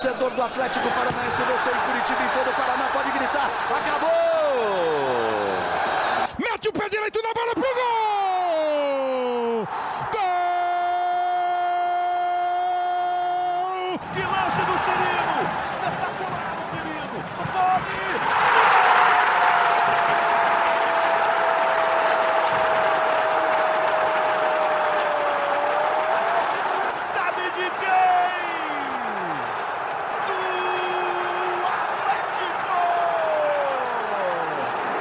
torcedor 0.00 0.30
do 0.30 0.42
Atlético 0.42 0.88
Paranaense, 0.88 1.42
você 1.42 1.68
em 1.68 1.74
Curitiba 1.74 2.24
e 2.24 2.28
todo 2.30 2.48
o 2.48 2.54
Paraná 2.54 2.88
pode 2.90 3.10
gritar: 3.10 3.50
acabou! 3.68 4.08
Mete 6.38 6.68
o 6.68 6.72
pé 6.72 6.88
direito 6.88 7.20
na 7.22 7.34
bola 7.34 7.52
pro 7.52 7.62
gol! 7.62 9.68
Gol! 10.10 10.20
Que 14.14 14.22
lance 14.22 14.64
do 14.64 14.78
Cirino! 14.86 15.38
Espetacular 15.64 16.56
o 16.56 16.64
Cirino! 16.70 17.18
Rony! 17.52 18.00
Sabe 27.12 27.42
de 27.50 27.68
quem? 27.80 28.30
Do 30.26 30.40
Atlético! 31.66 32.78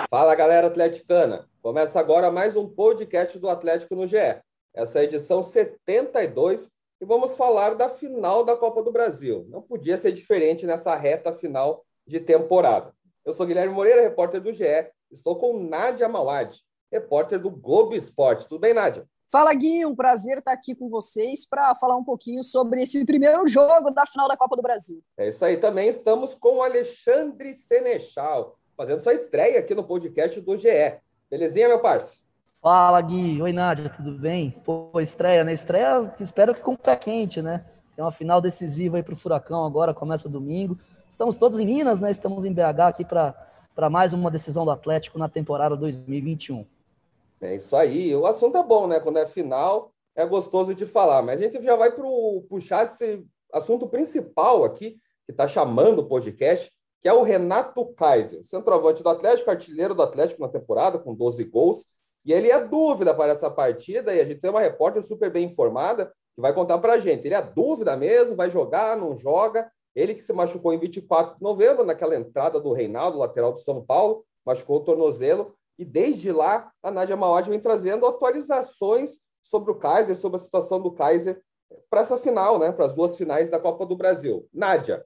Fala 0.09 0.28
galera 0.39 0.67
atleticana! 0.67 1.49
Começa 1.61 1.99
agora 1.99 2.31
mais 2.31 2.55
um 2.55 2.65
podcast 2.65 3.37
do 3.37 3.49
Atlético 3.49 3.93
no 3.93 4.07
GE. 4.07 4.39
Essa 4.73 4.99
é 4.99 5.01
a 5.01 5.03
edição 5.03 5.43
72 5.43 6.71
e 7.01 7.05
vamos 7.05 7.31
falar 7.31 7.73
da 7.73 7.89
final 7.89 8.45
da 8.45 8.55
Copa 8.55 8.81
do 8.81 8.89
Brasil. 8.89 9.45
Não 9.49 9.61
podia 9.61 9.97
ser 9.97 10.13
diferente 10.13 10.65
nessa 10.65 10.95
reta 10.95 11.33
final 11.33 11.83
de 12.07 12.21
temporada. 12.21 12.93
Eu 13.25 13.33
sou 13.33 13.45
Guilherme 13.45 13.73
Moreira, 13.73 14.01
repórter 14.01 14.39
do 14.39 14.53
GE. 14.53 14.63
Estou 15.11 15.35
com 15.35 15.61
Nádia 15.61 16.07
Mauad, 16.07 16.57
repórter 16.89 17.37
do 17.37 17.51
Globo 17.51 17.93
Esporte. 17.93 18.47
Tudo 18.47 18.61
bem, 18.61 18.73
Nádia? 18.73 19.05
Fala, 19.29 19.53
Gui, 19.53 19.85
um 19.85 19.93
prazer 19.93 20.37
estar 20.37 20.53
aqui 20.53 20.73
com 20.73 20.89
vocês 20.89 21.45
para 21.45 21.75
falar 21.75 21.97
um 21.97 22.03
pouquinho 22.05 22.45
sobre 22.45 22.83
esse 22.83 23.03
primeiro 23.03 23.45
jogo 23.45 23.91
da 23.91 24.05
final 24.05 24.29
da 24.29 24.37
Copa 24.37 24.55
do 24.55 24.61
Brasil. 24.61 25.03
É 25.17 25.27
isso 25.27 25.43
aí. 25.43 25.57
Também 25.57 25.89
estamos 25.89 26.33
com 26.33 26.59
o 26.59 26.63
Alexandre 26.63 27.53
Senechal, 27.53 28.57
fazendo 28.79 29.01
sua 29.01 29.13
estreia 29.13 29.59
aqui 29.59 29.75
no 29.75 29.83
podcast 29.83 30.39
do 30.39 30.57
GE. 30.57 30.69
Belezinha, 31.29 31.67
meu 31.67 31.81
parceiro? 31.81 32.23
Fala, 32.61 33.01
Gui. 33.01 33.41
Oi, 33.41 33.51
Nádia, 33.51 33.89
tudo 33.89 34.17
bem? 34.17 34.51
Pô, 34.63 34.89
estreia, 35.01 35.43
né? 35.43 35.51
Estreia, 35.51 36.15
espero 36.17 36.55
que 36.55 36.61
com 36.61 36.75
o 36.75 36.77
pé 36.77 36.95
quente, 36.95 37.41
né? 37.41 37.65
Tem 37.93 38.05
uma 38.05 38.09
final 38.09 38.39
decisiva 38.39 38.95
aí 38.95 39.03
para 39.03 39.13
o 39.13 39.17
Furacão 39.17 39.65
agora, 39.65 39.93
começa 39.93 40.29
domingo. 40.29 40.77
Estamos 41.09 41.35
todos 41.35 41.59
em 41.59 41.65
Minas, 41.65 41.99
né? 41.99 42.09
Estamos 42.09 42.45
em 42.45 42.53
BH 42.53 42.79
aqui 42.87 43.03
para 43.03 43.89
mais 43.91 44.13
uma 44.13 44.31
decisão 44.31 44.63
do 44.63 44.71
Atlético 44.71 45.19
na 45.19 45.27
temporada 45.27 45.75
2021. 45.75 46.65
É 47.41 47.55
isso 47.57 47.75
aí. 47.75 48.15
O 48.15 48.25
assunto 48.25 48.57
é 48.59 48.63
bom, 48.63 48.87
né? 48.87 49.01
Quando 49.01 49.17
é 49.17 49.25
final, 49.25 49.91
é 50.15 50.25
gostoso 50.25 50.73
de 50.73 50.85
falar. 50.85 51.21
Mas 51.21 51.41
a 51.41 51.43
gente 51.43 51.61
já 51.61 51.75
vai 51.75 51.91
pro, 51.91 52.45
puxar 52.47 52.85
esse 52.85 53.27
assunto 53.53 53.89
principal 53.89 54.63
aqui, 54.63 54.91
que 55.25 55.33
está 55.33 55.49
chamando 55.49 55.99
o 55.99 56.05
podcast, 56.05 56.71
que 57.01 57.07
é 57.07 57.13
o 57.13 57.23
Renato 57.23 57.85
Kaiser, 57.93 58.43
centroavante 58.43 59.01
do 59.01 59.09
Atlético, 59.09 59.49
artilheiro 59.49 59.95
do 59.95 60.03
Atlético 60.03 60.41
na 60.41 60.49
temporada, 60.49 60.99
com 60.99 61.13
12 61.13 61.43
gols. 61.45 61.85
E 62.25 62.33
ele 62.33 62.51
é 62.51 62.63
dúvida 62.63 63.13
para 63.13 63.31
essa 63.31 63.49
partida, 63.49 64.13
e 64.13 64.19
a 64.19 64.25
gente 64.25 64.41
tem 64.41 64.49
uma 64.49 64.59
repórter 64.59 65.01
super 65.01 65.31
bem 65.31 65.45
informada 65.45 66.11
que 66.35 66.41
vai 66.41 66.53
contar 66.53 66.77
para 66.79 66.93
a 66.93 66.97
gente. 66.97 67.25
Ele 67.25 67.35
é 67.35 67.41
dúvida 67.41 67.95
mesmo, 67.95 68.35
vai 68.35 68.49
jogar, 68.49 68.97
não 68.97 69.15
joga. 69.15 69.71
Ele 69.95 70.13
que 70.13 70.21
se 70.21 70.33
machucou 70.33 70.73
em 70.73 70.79
24 70.79 71.37
de 71.37 71.41
novembro, 71.41 71.85
naquela 71.85 72.15
entrada 72.15 72.59
do 72.59 72.73
Reinaldo, 72.73 73.17
lateral 73.17 73.51
do 73.51 73.59
São 73.59 73.83
Paulo, 73.83 74.23
machucou 74.45 74.77
o 74.77 74.83
tornozelo. 74.83 75.55
E 75.77 75.85
desde 75.85 76.31
lá, 76.31 76.71
a 76.83 76.91
Nádia 76.91 77.15
Mauad 77.15 77.49
vem 77.49 77.59
trazendo 77.59 78.05
atualizações 78.05 79.21
sobre 79.41 79.71
o 79.71 79.75
Kaiser, 79.75 80.15
sobre 80.15 80.35
a 80.35 80.39
situação 80.39 80.79
do 80.81 80.91
Kaiser 80.91 81.41
para 81.89 82.01
essa 82.01 82.17
final, 82.17 82.59
né? 82.59 82.71
Para 82.71 82.85
as 82.85 82.93
duas 82.93 83.15
finais 83.15 83.49
da 83.49 83.59
Copa 83.59 83.85
do 83.85 83.95
Brasil. 83.95 84.47
Nádia, 84.53 85.05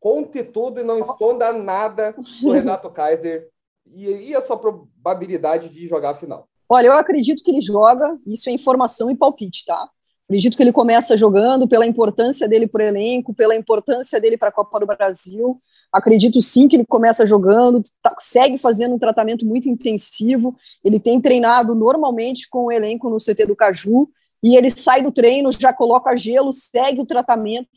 conte 0.00 0.42
tudo 0.42 0.80
e 0.80 0.84
não 0.84 0.98
esconda 0.98 1.52
nada 1.52 2.14
do 2.42 2.50
Renato 2.50 2.90
Kaiser 2.90 3.48
e, 3.86 4.30
e 4.30 4.34
a 4.34 4.40
sua 4.40 4.56
probabilidade 4.56 5.68
de 5.68 5.86
jogar 5.86 6.10
a 6.10 6.14
final. 6.14 6.48
Olha, 6.68 6.86
eu 6.86 6.92
acredito 6.92 7.42
que 7.44 7.50
ele 7.50 7.60
joga, 7.60 8.18
isso 8.26 8.48
é 8.48 8.52
informação 8.52 9.10
e 9.10 9.16
palpite, 9.16 9.64
tá? 9.64 9.88
Acredito 10.30 10.56
que 10.56 10.62
ele 10.62 10.72
começa 10.72 11.16
jogando 11.16 11.66
pela 11.66 11.84
importância 11.84 12.48
dele 12.48 12.68
para 12.68 12.84
o 12.84 12.86
elenco, 12.86 13.34
pela 13.34 13.56
importância 13.56 14.20
dele 14.20 14.36
para 14.36 14.48
a 14.48 14.52
Copa 14.52 14.78
do 14.78 14.86
Brasil. 14.86 15.60
Acredito 15.92 16.40
sim 16.40 16.68
que 16.68 16.76
ele 16.76 16.86
começa 16.86 17.26
jogando, 17.26 17.82
tá, 18.00 18.14
segue 18.20 18.56
fazendo 18.56 18.94
um 18.94 18.98
tratamento 18.98 19.44
muito 19.44 19.68
intensivo. 19.68 20.54
Ele 20.84 21.00
tem 21.00 21.20
treinado 21.20 21.74
normalmente 21.74 22.48
com 22.48 22.66
o 22.66 22.72
elenco 22.72 23.10
no 23.10 23.16
CT 23.16 23.46
do 23.46 23.56
Caju 23.56 24.08
e 24.40 24.54
ele 24.54 24.70
sai 24.70 25.02
do 25.02 25.10
treino, 25.10 25.50
já 25.50 25.72
coloca 25.72 26.16
gelo, 26.16 26.52
segue 26.52 27.00
o 27.00 27.06
tratamento 27.06 27.68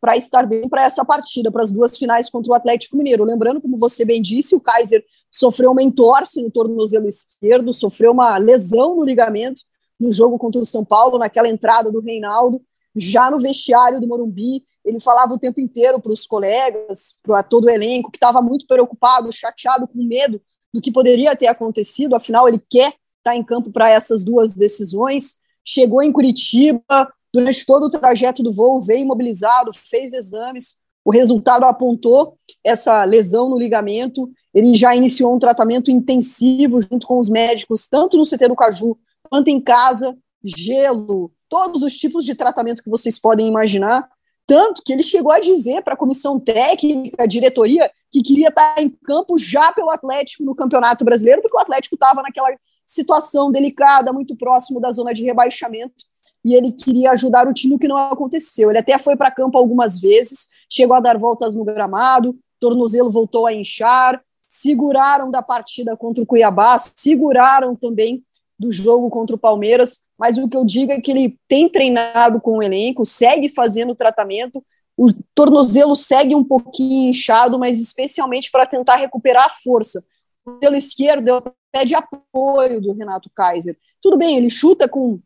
para 0.00 0.16
estar 0.16 0.46
bem 0.46 0.68
para 0.68 0.84
essa 0.84 1.04
partida, 1.04 1.50
para 1.50 1.62
as 1.62 1.72
duas 1.72 1.96
finais 1.96 2.28
contra 2.28 2.52
o 2.52 2.54
Atlético 2.54 2.96
Mineiro. 2.96 3.24
Lembrando, 3.24 3.60
como 3.60 3.78
você 3.78 4.04
bem 4.04 4.20
disse, 4.20 4.54
o 4.54 4.60
Kaiser 4.60 5.04
sofreu 5.30 5.72
uma 5.72 5.82
entorse 5.82 6.42
no 6.42 6.50
tornozelo 6.50 7.08
esquerdo, 7.08 7.72
sofreu 7.72 8.12
uma 8.12 8.36
lesão 8.36 8.96
no 8.96 9.04
ligamento 9.04 9.62
no 9.98 10.12
jogo 10.12 10.38
contra 10.38 10.60
o 10.60 10.66
São 10.66 10.84
Paulo, 10.84 11.18
naquela 11.18 11.48
entrada 11.48 11.90
do 11.90 12.00
Reinaldo, 12.00 12.60
já 12.94 13.30
no 13.30 13.38
vestiário 13.38 14.00
do 14.00 14.06
Morumbi, 14.06 14.64
ele 14.84 15.00
falava 15.00 15.34
o 15.34 15.38
tempo 15.38 15.60
inteiro 15.60 16.00
para 16.00 16.12
os 16.12 16.26
colegas, 16.26 17.16
para 17.22 17.42
todo 17.42 17.64
o 17.64 17.70
elenco, 17.70 18.10
que 18.10 18.16
estava 18.16 18.40
muito 18.40 18.66
preocupado, 18.66 19.32
chateado, 19.32 19.88
com 19.88 20.02
medo 20.02 20.40
do 20.72 20.80
que 20.80 20.92
poderia 20.92 21.34
ter 21.34 21.48
acontecido, 21.48 22.14
afinal 22.14 22.48
ele 22.48 22.62
quer 22.70 22.88
estar 22.88 23.32
tá 23.32 23.36
em 23.36 23.42
campo 23.42 23.70
para 23.70 23.90
essas 23.90 24.22
duas 24.22 24.54
decisões, 24.54 25.36
chegou 25.64 26.02
em 26.02 26.12
Curitiba, 26.12 27.12
durante 27.36 27.66
todo 27.66 27.84
o 27.84 27.90
trajeto 27.90 28.42
do 28.42 28.50
voo, 28.50 28.80
veio 28.80 29.02
imobilizado, 29.02 29.70
fez 29.74 30.14
exames, 30.14 30.76
o 31.04 31.10
resultado 31.10 31.64
apontou 31.64 32.38
essa 32.64 33.04
lesão 33.04 33.50
no 33.50 33.58
ligamento, 33.58 34.30
ele 34.54 34.74
já 34.74 34.96
iniciou 34.96 35.34
um 35.34 35.38
tratamento 35.38 35.90
intensivo 35.90 36.80
junto 36.80 37.06
com 37.06 37.18
os 37.18 37.28
médicos, 37.28 37.86
tanto 37.86 38.16
no 38.16 38.24
CT 38.24 38.48
do 38.48 38.56
Caju 38.56 38.96
quanto 39.28 39.48
em 39.48 39.60
casa, 39.60 40.16
gelo, 40.42 41.30
todos 41.46 41.82
os 41.82 41.94
tipos 41.94 42.24
de 42.24 42.34
tratamento 42.34 42.82
que 42.82 42.88
vocês 42.88 43.18
podem 43.18 43.46
imaginar. 43.46 44.08
Tanto 44.46 44.82
que 44.82 44.92
ele 44.92 45.02
chegou 45.02 45.32
a 45.32 45.40
dizer 45.40 45.82
para 45.82 45.92
a 45.92 45.96
comissão 45.96 46.40
técnica, 46.40 47.22
a 47.22 47.26
diretoria, 47.26 47.90
que 48.10 48.22
queria 48.22 48.48
estar 48.48 48.80
em 48.80 48.88
campo 48.88 49.36
já 49.36 49.72
pelo 49.72 49.90
Atlético 49.90 50.42
no 50.42 50.54
Campeonato 50.54 51.04
Brasileiro, 51.04 51.42
porque 51.42 51.56
o 51.56 51.60
Atlético 51.60 51.96
estava 51.96 52.22
naquela 52.22 52.48
situação 52.86 53.50
delicada, 53.50 54.12
muito 54.12 54.34
próximo 54.36 54.80
da 54.80 54.90
zona 54.90 55.12
de 55.12 55.22
rebaixamento, 55.22 56.04
e 56.46 56.54
ele 56.54 56.70
queria 56.70 57.10
ajudar 57.10 57.48
o 57.48 57.52
time, 57.52 57.74
o 57.74 57.78
que 57.78 57.88
não 57.88 57.98
aconteceu. 57.98 58.70
Ele 58.70 58.78
até 58.78 58.96
foi 58.98 59.16
para 59.16 59.32
campo 59.32 59.58
algumas 59.58 59.98
vezes, 59.98 60.48
chegou 60.70 60.94
a 60.94 61.00
dar 61.00 61.18
voltas 61.18 61.56
no 61.56 61.64
gramado, 61.64 62.38
tornozelo 62.60 63.10
voltou 63.10 63.48
a 63.48 63.52
inchar, 63.52 64.22
seguraram 64.46 65.28
da 65.28 65.42
partida 65.42 65.96
contra 65.96 66.22
o 66.22 66.26
Cuiabá, 66.26 66.76
seguraram 66.78 67.74
também 67.74 68.22
do 68.56 68.70
jogo 68.70 69.10
contra 69.10 69.34
o 69.34 69.38
Palmeiras, 69.38 70.04
mas 70.16 70.38
o 70.38 70.48
que 70.48 70.56
eu 70.56 70.64
digo 70.64 70.92
é 70.92 71.00
que 71.00 71.10
ele 71.10 71.36
tem 71.48 71.68
treinado 71.68 72.40
com 72.40 72.58
o 72.58 72.62
elenco, 72.62 73.04
segue 73.04 73.48
fazendo 73.48 73.96
tratamento, 73.96 74.64
o 74.96 75.06
tornozelo 75.34 75.96
segue 75.96 76.32
um 76.32 76.44
pouquinho 76.44 77.10
inchado, 77.10 77.58
mas 77.58 77.80
especialmente 77.80 78.52
para 78.52 78.64
tentar 78.64 78.94
recuperar 78.94 79.46
a 79.46 79.50
força. 79.50 79.98
O 80.44 80.52
tornozelo 80.52 80.76
esquerdo 80.76 81.28
é 81.28 81.34
o 81.34 81.42
pé 81.72 81.84
de 81.84 81.96
apoio 81.96 82.80
do 82.80 82.92
Renato 82.92 83.28
Kaiser. 83.34 83.76
Tudo 84.00 84.16
bem, 84.16 84.36
ele 84.36 84.48
chuta 84.48 84.88
com 84.88 85.18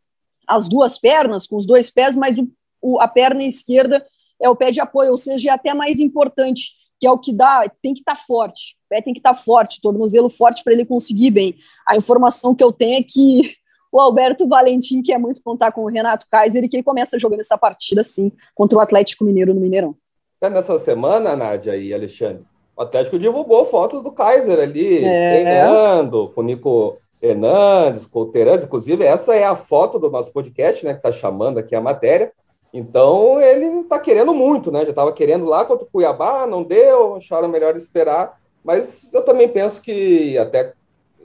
as 0.47 0.67
duas 0.67 0.97
pernas, 0.97 1.47
com 1.47 1.57
os 1.57 1.65
dois 1.65 1.89
pés, 1.89 2.15
mas 2.15 2.37
o, 2.37 2.47
o, 2.81 3.01
a 3.01 3.07
perna 3.07 3.43
esquerda 3.43 4.05
é 4.41 4.49
o 4.49 4.55
pé 4.55 4.71
de 4.71 4.79
apoio, 4.79 5.11
ou 5.11 5.17
seja, 5.17 5.49
é 5.49 5.53
até 5.53 5.73
mais 5.73 5.99
importante, 5.99 6.71
que 6.99 7.07
é 7.07 7.11
o 7.11 7.17
que 7.17 7.33
dá, 7.33 7.63
tem 7.81 7.93
que 7.93 8.01
estar 8.01 8.15
tá 8.15 8.21
forte, 8.27 8.75
o 8.85 8.89
pé 8.89 9.01
tem 9.01 9.13
que 9.13 9.19
estar 9.19 9.33
tá 9.33 9.39
forte, 9.39 9.81
tornozelo 9.81 10.29
forte 10.29 10.63
para 10.63 10.73
ele 10.73 10.85
conseguir 10.85 11.31
bem. 11.31 11.55
A 11.87 11.95
informação 11.95 12.53
que 12.53 12.63
eu 12.63 12.71
tenho 12.71 12.99
é 12.99 13.03
que 13.03 13.55
o 13.91 13.99
Alberto 13.99 14.47
Valentim 14.47 15.01
quer 15.01 15.17
muito 15.17 15.41
contar 15.43 15.71
com 15.71 15.83
o 15.83 15.89
Renato 15.89 16.25
Kaiser 16.31 16.63
e 16.63 16.69
que 16.69 16.77
ele 16.77 16.83
começa 16.83 17.19
jogando 17.19 17.41
essa 17.41 17.57
partida, 17.57 18.03
sim, 18.03 18.31
contra 18.55 18.77
o 18.77 18.81
Atlético 18.81 19.23
Mineiro 19.23 19.53
no 19.53 19.59
Mineirão. 19.59 19.95
Até 20.41 20.49
nessa 20.53 20.77
semana, 20.79 21.35
Nádia 21.35 21.75
e 21.75 21.93
Alexandre, 21.93 22.43
o 22.75 22.81
Atlético 22.81 23.19
divulgou 23.19 23.65
fotos 23.65 24.01
do 24.01 24.11
Kaiser 24.11 24.59
ali, 24.59 25.03
é. 25.03 25.43
treinando 25.43 26.29
com 26.29 26.41
o 26.41 26.43
Nico 26.43 26.97
Hernandes, 27.21 28.09
Terãs, 28.31 28.63
inclusive 28.63 29.03
essa 29.03 29.35
é 29.35 29.43
a 29.43 29.55
foto 29.55 29.99
do 29.99 30.09
nosso 30.09 30.33
podcast, 30.33 30.85
né, 30.85 30.93
que 30.93 30.99
está 30.99 31.11
chamando 31.11 31.59
aqui 31.59 31.75
a 31.75 31.81
matéria, 31.81 32.31
então 32.73 33.39
ele 33.39 33.81
está 33.81 33.99
querendo 33.99 34.33
muito, 34.33 34.71
né? 34.71 34.85
Já 34.85 34.91
estava 34.91 35.11
querendo 35.11 35.45
lá 35.45 35.65
contra 35.65 35.85
o 35.85 35.89
Cuiabá, 35.89 36.47
não 36.47 36.63
deu, 36.63 37.15
acharam 37.15 37.49
melhor 37.49 37.75
esperar. 37.75 38.39
Mas 38.63 39.13
eu 39.13 39.23
também 39.23 39.47
penso 39.49 39.81
que, 39.81 40.37
até 40.37 40.73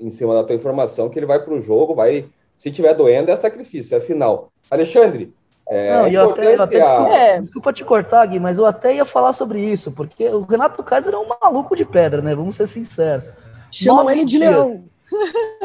em 0.00 0.10
cima 0.10 0.34
da 0.34 0.42
tua 0.42 0.56
informação, 0.56 1.08
que 1.08 1.18
ele 1.18 1.26
vai 1.26 1.38
para 1.38 1.54
o 1.54 1.60
jogo, 1.60 1.94
vai, 1.94 2.26
se 2.56 2.70
tiver 2.70 2.94
doendo, 2.94 3.30
é 3.30 3.36
sacrifício, 3.36 3.96
é 3.96 4.00
final. 4.00 4.50
Alexandre, 4.68 5.32
é 5.68 5.92
não, 5.92 6.08
eu 6.08 6.30
até, 6.30 6.54
eu 6.54 6.62
até, 6.62 6.80
desculpa, 6.80 7.12
é. 7.12 7.40
desculpa, 7.40 7.72
te 7.72 7.84
cortar, 7.84 8.26
Gui, 8.26 8.40
mas 8.40 8.58
eu 8.58 8.66
até 8.66 8.94
ia 8.94 9.04
falar 9.04 9.32
sobre 9.32 9.60
isso, 9.60 9.92
porque 9.92 10.28
o 10.28 10.42
Renato 10.42 10.82
Kaiser 10.82 11.14
é 11.14 11.18
um 11.18 11.28
maluco 11.40 11.76
de 11.76 11.84
pedra, 11.84 12.20
né? 12.20 12.34
Vamos 12.34 12.56
ser 12.56 12.66
sinceros. 12.66 13.24
Chamam 13.70 14.10
ele 14.10 14.24
de 14.24 14.38
leão. 14.38 14.84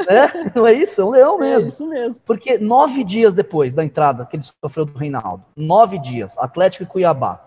É, 0.08 0.52
não 0.56 0.68
é 0.68 0.74
isso? 0.74 1.02
É 1.02 1.06
um 1.06 1.10
leão 1.10 1.36
é 1.38 1.50
mesmo. 1.50 1.66
É 1.66 1.70
isso 1.70 1.90
mesmo. 1.90 2.24
Porque 2.26 2.58
nove 2.58 3.04
dias 3.04 3.34
depois 3.34 3.74
da 3.74 3.84
entrada 3.84 4.26
que 4.26 4.36
ele 4.36 4.44
sofreu 4.44 4.86
do 4.86 4.98
Reinaldo, 4.98 5.44
nove 5.56 6.00
dias, 6.00 6.38
Atlético 6.38 6.84
e 6.84 6.88
Cuiabá, 6.88 7.40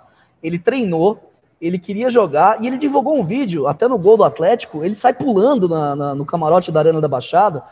ele 0.43 0.59
treinou, 0.59 1.31
ele 1.61 1.79
queria 1.79 2.11
jogar 2.11 2.63
e 2.63 2.67
ele 2.67 2.77
divulgou 2.77 3.19
um 3.19 3.25
vídeo, 3.25 3.67
até 3.67 3.89
no 3.89 3.99
gol 3.99 4.17
do 4.17 4.25
Atlético, 4.25 4.85
ele 4.85 4.95
sai 4.95 5.15
pulando 5.15 5.69
na, 5.69 5.97
na, 5.97 6.15
no 6.15 6.27
camarote 6.27 6.71
da 6.71 6.81
Arena 6.81 7.01
da 7.01 7.09
Baixada. 7.09 7.63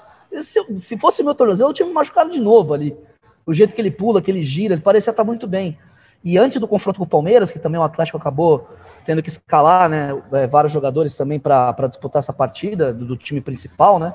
Se, 0.41 0.61
se 0.79 0.97
fosse 0.97 1.23
meu 1.23 1.35
tornozelo, 1.35 1.71
eu 1.71 1.75
tinha 1.75 1.87
me 1.87 1.93
machucado 1.93 2.31
de 2.31 2.41
novo 2.41 2.73
ali. 2.73 2.97
O 3.45 3.53
jeito 3.53 3.75
que 3.75 3.81
ele 3.81 3.91
pula, 3.91 4.23
que 4.23 4.31
ele 4.31 4.43
gira, 4.43 4.75
ele 4.75 4.83
parecia 4.83 5.11
estar 5.11 5.25
muito 5.25 5.47
bem. 5.47 5.77
E 6.25 6.39
antes 6.39 6.61
do 6.61 6.69
confronto 6.69 6.99
com 6.99 7.05
o 7.05 7.09
Palmeiras, 7.09 7.51
que 7.51 7.59
também 7.59 7.81
o 7.81 7.83
Atlético 7.83 8.17
acabou 8.17 8.69
tendo 9.05 9.23
que 9.23 9.29
escalar 9.29 9.89
né, 9.89 10.11
é, 10.33 10.47
vários 10.47 10.73
jogadores 10.73 11.17
também 11.17 11.39
para 11.39 11.75
disputar 11.89 12.21
essa 12.21 12.33
partida 12.33 12.93
do, 12.93 13.05
do, 13.05 13.17
time 13.17 13.41
principal, 13.41 13.99
né? 13.99 14.15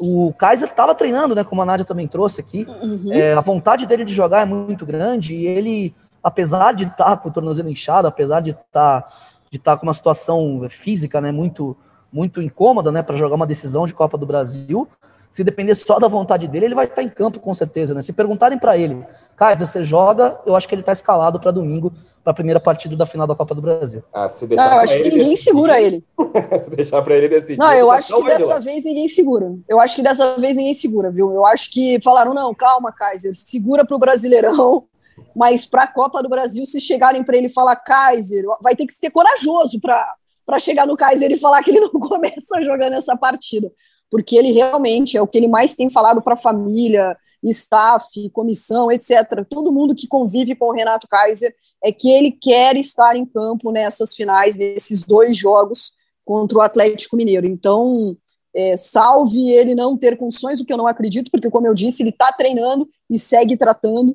O 0.00 0.32
Kaiser 0.32 0.70
estava 0.70 0.94
treinando, 0.94 1.34
né? 1.34 1.44
Como 1.44 1.60
a 1.60 1.66
Nádia 1.66 1.84
também 1.84 2.08
trouxe 2.08 2.40
aqui. 2.40 2.66
Uhum. 2.82 3.12
É, 3.12 3.34
a 3.34 3.40
vontade 3.40 3.86
dele 3.86 4.04
de 4.04 4.14
jogar 4.14 4.42
é 4.42 4.46
muito 4.46 4.86
grande 4.86 5.34
e 5.34 5.46
ele 5.46 5.94
apesar 6.22 6.72
de 6.72 6.84
estar 6.84 7.04
tá 7.04 7.16
com 7.16 7.28
o 7.28 7.32
tornozelo 7.32 7.68
inchado, 7.68 8.06
apesar 8.06 8.40
de 8.40 8.50
estar 8.50 8.62
tá, 9.02 9.08
de 9.50 9.56
estar 9.56 9.72
tá 9.72 9.76
com 9.76 9.86
uma 9.86 9.94
situação 9.94 10.66
física, 10.70 11.20
né, 11.20 11.32
muito 11.32 11.76
muito 12.12 12.42
incômoda, 12.42 12.92
né, 12.92 13.02
para 13.02 13.16
jogar 13.16 13.36
uma 13.36 13.46
decisão 13.46 13.86
de 13.86 13.94
Copa 13.94 14.18
do 14.18 14.26
Brasil, 14.26 14.86
se 15.32 15.42
depender 15.42 15.74
só 15.74 15.98
da 15.98 16.06
vontade 16.06 16.46
dele, 16.46 16.66
ele 16.66 16.74
vai 16.74 16.84
estar 16.84 17.02
em 17.02 17.08
campo 17.08 17.40
com 17.40 17.52
certeza, 17.54 17.94
né? 17.94 18.02
Se 18.02 18.12
perguntarem 18.12 18.58
para 18.58 18.76
ele, 18.76 19.04
Kaiser, 19.34 19.66
você 19.66 19.82
joga? 19.82 20.38
Eu 20.46 20.54
acho 20.54 20.68
que 20.68 20.74
ele 20.74 20.82
está 20.82 20.92
escalado 20.92 21.40
para 21.40 21.50
domingo, 21.50 21.92
para 22.22 22.30
a 22.30 22.34
primeira 22.34 22.60
partida 22.60 22.94
da 22.94 23.06
final 23.06 23.26
da 23.26 23.34
Copa 23.34 23.54
do 23.54 23.62
Brasil. 23.62 24.04
Ah, 24.12 24.28
se 24.28 24.46
deixar 24.46 24.70
não, 24.70 24.76
eu 24.76 24.80
acho 24.82 24.96
que 24.96 25.02
ninguém 25.02 25.30
decidir, 25.30 25.36
segura 25.38 25.80
ele. 25.80 26.04
se 26.60 26.70
deixar 26.70 27.02
para 27.02 27.16
ele 27.16 27.28
decidir. 27.28 27.58
Não, 27.58 27.72
eu 27.72 27.90
acho 27.90 28.14
que 28.14 28.22
dessa 28.22 28.60
vez 28.60 28.84
ninguém 28.84 29.08
segura. 29.08 29.52
Eu 29.68 29.80
acho 29.80 29.96
que 29.96 30.02
dessa 30.02 30.36
vez 30.36 30.56
ninguém 30.56 30.74
segura, 30.74 31.10
viu? 31.10 31.32
Eu 31.32 31.44
acho 31.46 31.70
que 31.70 31.98
falaram, 32.04 32.34
não, 32.34 32.54
calma, 32.54 32.92
Kaiser, 32.92 33.34
segura 33.34 33.84
para 33.84 33.96
o 33.96 33.98
Brasileirão 33.98 34.84
mas 35.34 35.64
para 35.64 35.84
a 35.84 35.86
Copa 35.86 36.22
do 36.22 36.28
Brasil, 36.28 36.64
se 36.66 36.80
chegarem 36.80 37.24
para 37.24 37.36
ele 37.36 37.48
falar 37.48 37.76
Kaiser, 37.76 38.44
vai 38.60 38.74
ter 38.74 38.86
que 38.86 38.94
ser 38.94 39.10
corajoso 39.10 39.80
para 39.80 40.58
chegar 40.58 40.86
no 40.86 40.96
Kaiser 40.96 41.30
e 41.30 41.38
falar 41.38 41.62
que 41.62 41.70
ele 41.70 41.80
não 41.80 41.90
começa 42.00 42.62
jogando 42.62 42.94
essa 42.94 43.16
partida, 43.16 43.70
porque 44.12 44.36
ele 44.36 44.52
realmente 44.52 45.16
é 45.16 45.22
o 45.22 45.26
que 45.26 45.38
ele 45.38 45.48
mais 45.48 45.74
tem 45.74 45.88
falado 45.88 46.20
para 46.20 46.34
a 46.34 46.36
família, 46.36 47.16
staff, 47.44 48.06
comissão, 48.28 48.92
etc. 48.92 49.42
Todo 49.48 49.72
mundo 49.72 49.94
que 49.94 50.06
convive 50.06 50.54
com 50.54 50.66
o 50.66 50.72
Renato 50.72 51.08
Kaiser 51.08 51.54
é 51.82 51.90
que 51.90 52.10
ele 52.10 52.30
quer 52.30 52.76
estar 52.76 53.16
em 53.16 53.24
campo 53.24 53.72
nessas 53.72 54.14
finais, 54.14 54.54
nesses 54.54 55.02
dois 55.02 55.34
jogos 55.34 55.94
contra 56.26 56.58
o 56.58 56.60
Atlético 56.60 57.16
Mineiro. 57.16 57.46
Então, 57.46 58.14
é, 58.54 58.76
salve 58.76 59.50
ele 59.50 59.74
não 59.74 59.96
ter 59.96 60.18
condições, 60.18 60.60
o 60.60 60.66
que 60.66 60.74
eu 60.74 60.76
não 60.76 60.86
acredito, 60.86 61.30
porque, 61.30 61.48
como 61.48 61.66
eu 61.66 61.72
disse, 61.72 62.02
ele 62.02 62.10
está 62.10 62.30
treinando 62.32 62.86
e 63.08 63.18
segue 63.18 63.56
tratando 63.56 64.14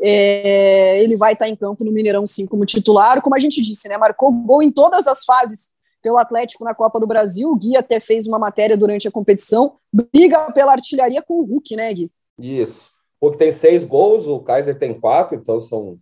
é, 0.00 1.02
ele 1.02 1.16
vai 1.16 1.32
estar 1.32 1.48
em 1.48 1.56
campo 1.56 1.84
no 1.84 1.92
Mineirão 1.92 2.26
sim 2.26 2.46
como 2.46 2.64
titular, 2.64 3.20
como 3.20 3.34
a 3.34 3.38
gente 3.40 3.60
disse, 3.60 3.88
né? 3.88 3.98
Marcou 3.98 4.30
gol 4.30 4.62
em 4.62 4.70
todas 4.70 5.06
as 5.06 5.24
fases 5.24 5.70
pelo 6.02 6.18
Atlético 6.18 6.64
na 6.64 6.74
Copa 6.74 6.98
do 6.98 7.06
Brasil. 7.06 7.50
O 7.50 7.56
Gui 7.56 7.76
até 7.76 8.00
fez 8.00 8.26
uma 8.26 8.38
matéria 8.38 8.76
durante 8.76 9.08
a 9.08 9.10
competição. 9.10 9.74
Briga 9.92 10.50
pela 10.52 10.72
artilharia 10.72 11.22
com 11.22 11.40
o 11.40 11.44
Hulk, 11.44 11.76
né, 11.76 11.92
Gui? 11.92 12.10
Isso. 12.38 12.90
O 13.20 13.26
Hulk 13.26 13.38
tem 13.38 13.50
seis 13.52 13.84
gols, 13.84 14.26
o 14.26 14.40
Kaiser 14.40 14.78
tem 14.78 14.94
quatro, 14.94 15.36
então 15.36 15.60
são 15.60 15.98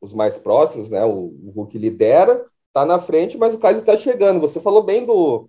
os 0.00 0.12
mais 0.12 0.36
próximos, 0.38 0.90
né? 0.90 1.04
O, 1.04 1.32
o 1.44 1.52
Hulk 1.54 1.78
lidera, 1.78 2.44
tá 2.72 2.84
na 2.84 2.98
frente, 2.98 3.38
mas 3.38 3.54
o 3.54 3.58
Kaiser 3.58 3.82
está 3.82 3.96
chegando. 3.96 4.40
Você 4.40 4.60
falou 4.60 4.82
bem 4.82 5.04
do 5.04 5.48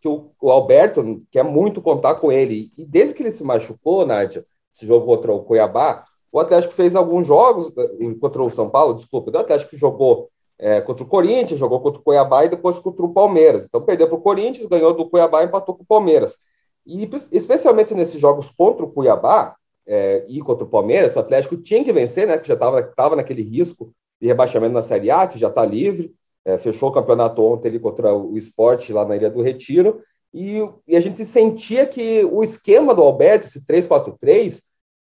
que 0.00 0.08
o, 0.08 0.30
o, 0.40 0.50
Alberto 0.50 1.22
quer 1.30 1.42
muito 1.42 1.82
contar 1.82 2.16
com 2.16 2.30
ele. 2.30 2.70
E 2.78 2.84
desde 2.86 3.14
que 3.14 3.22
ele 3.22 3.30
se 3.30 3.42
machucou, 3.42 4.06
Nádia, 4.06 4.46
esse 4.74 4.86
jogo 4.86 5.06
contra 5.06 5.32
o 5.32 5.42
Cuiabá, 5.42 6.04
o 6.30 6.38
Atlético 6.38 6.72
fez 6.72 6.94
alguns 6.94 7.26
jogos 7.26 7.72
eh, 7.76 8.14
contra 8.20 8.42
o 8.42 8.50
São 8.50 8.70
Paulo, 8.70 8.94
desculpa, 8.94 9.30
o 9.30 9.38
Atlético 9.38 9.76
jogou 9.76 10.30
é, 10.58 10.80
contra 10.80 11.04
o 11.04 11.08
Corinthians, 11.08 11.58
jogou 11.58 11.80
contra 11.80 12.00
o 12.00 12.04
Cuiabá 12.04 12.44
e 12.44 12.48
depois 12.48 12.78
contra 12.78 13.04
o 13.04 13.12
Palmeiras. 13.12 13.64
Então 13.64 13.80
perdeu 13.80 14.08
para 14.08 14.16
o 14.16 14.20
Corinthians, 14.20 14.66
ganhou 14.66 14.92
do 14.92 15.08
Cuiabá 15.08 15.42
e 15.42 15.46
empatou 15.46 15.74
com 15.74 15.82
o 15.82 15.86
Palmeiras. 15.86 16.36
E 16.84 17.08
especialmente 17.32 17.94
nesses 17.94 18.20
jogos 18.20 18.50
contra 18.50 18.84
o 18.84 18.90
Cuiabá 18.90 19.54
é, 19.86 20.24
e 20.28 20.40
contra 20.40 20.64
o 20.64 20.68
Palmeiras, 20.68 21.14
o 21.14 21.18
Atlético 21.18 21.56
tinha 21.56 21.84
que 21.84 21.92
vencer, 21.92 22.26
né? 22.26 22.38
Que 22.38 22.48
já 22.48 22.54
estava 22.54 23.16
naquele 23.16 23.42
risco 23.42 23.92
de 24.20 24.26
rebaixamento 24.26 24.74
na 24.74 24.82
Série 24.82 25.10
A, 25.10 25.26
que 25.26 25.38
já 25.38 25.48
está 25.48 25.64
livre. 25.64 26.14
É, 26.44 26.56
fechou 26.56 26.88
o 26.88 26.92
campeonato 26.92 27.44
ontem 27.44 27.68
ali 27.68 27.78
contra 27.78 28.14
o 28.14 28.36
Esporte 28.36 28.92
lá 28.92 29.04
na 29.04 29.16
Ilha 29.16 29.30
do 29.30 29.42
Retiro. 29.42 30.00
E, 30.32 30.60
e 30.86 30.96
a 30.96 31.00
gente 31.00 31.24
sentia 31.24 31.86
que 31.86 32.24
o 32.24 32.42
esquema 32.42 32.94
do 32.94 33.02
Alberto, 33.02 33.46
esse 33.46 33.64
3-4-3, 33.64 34.62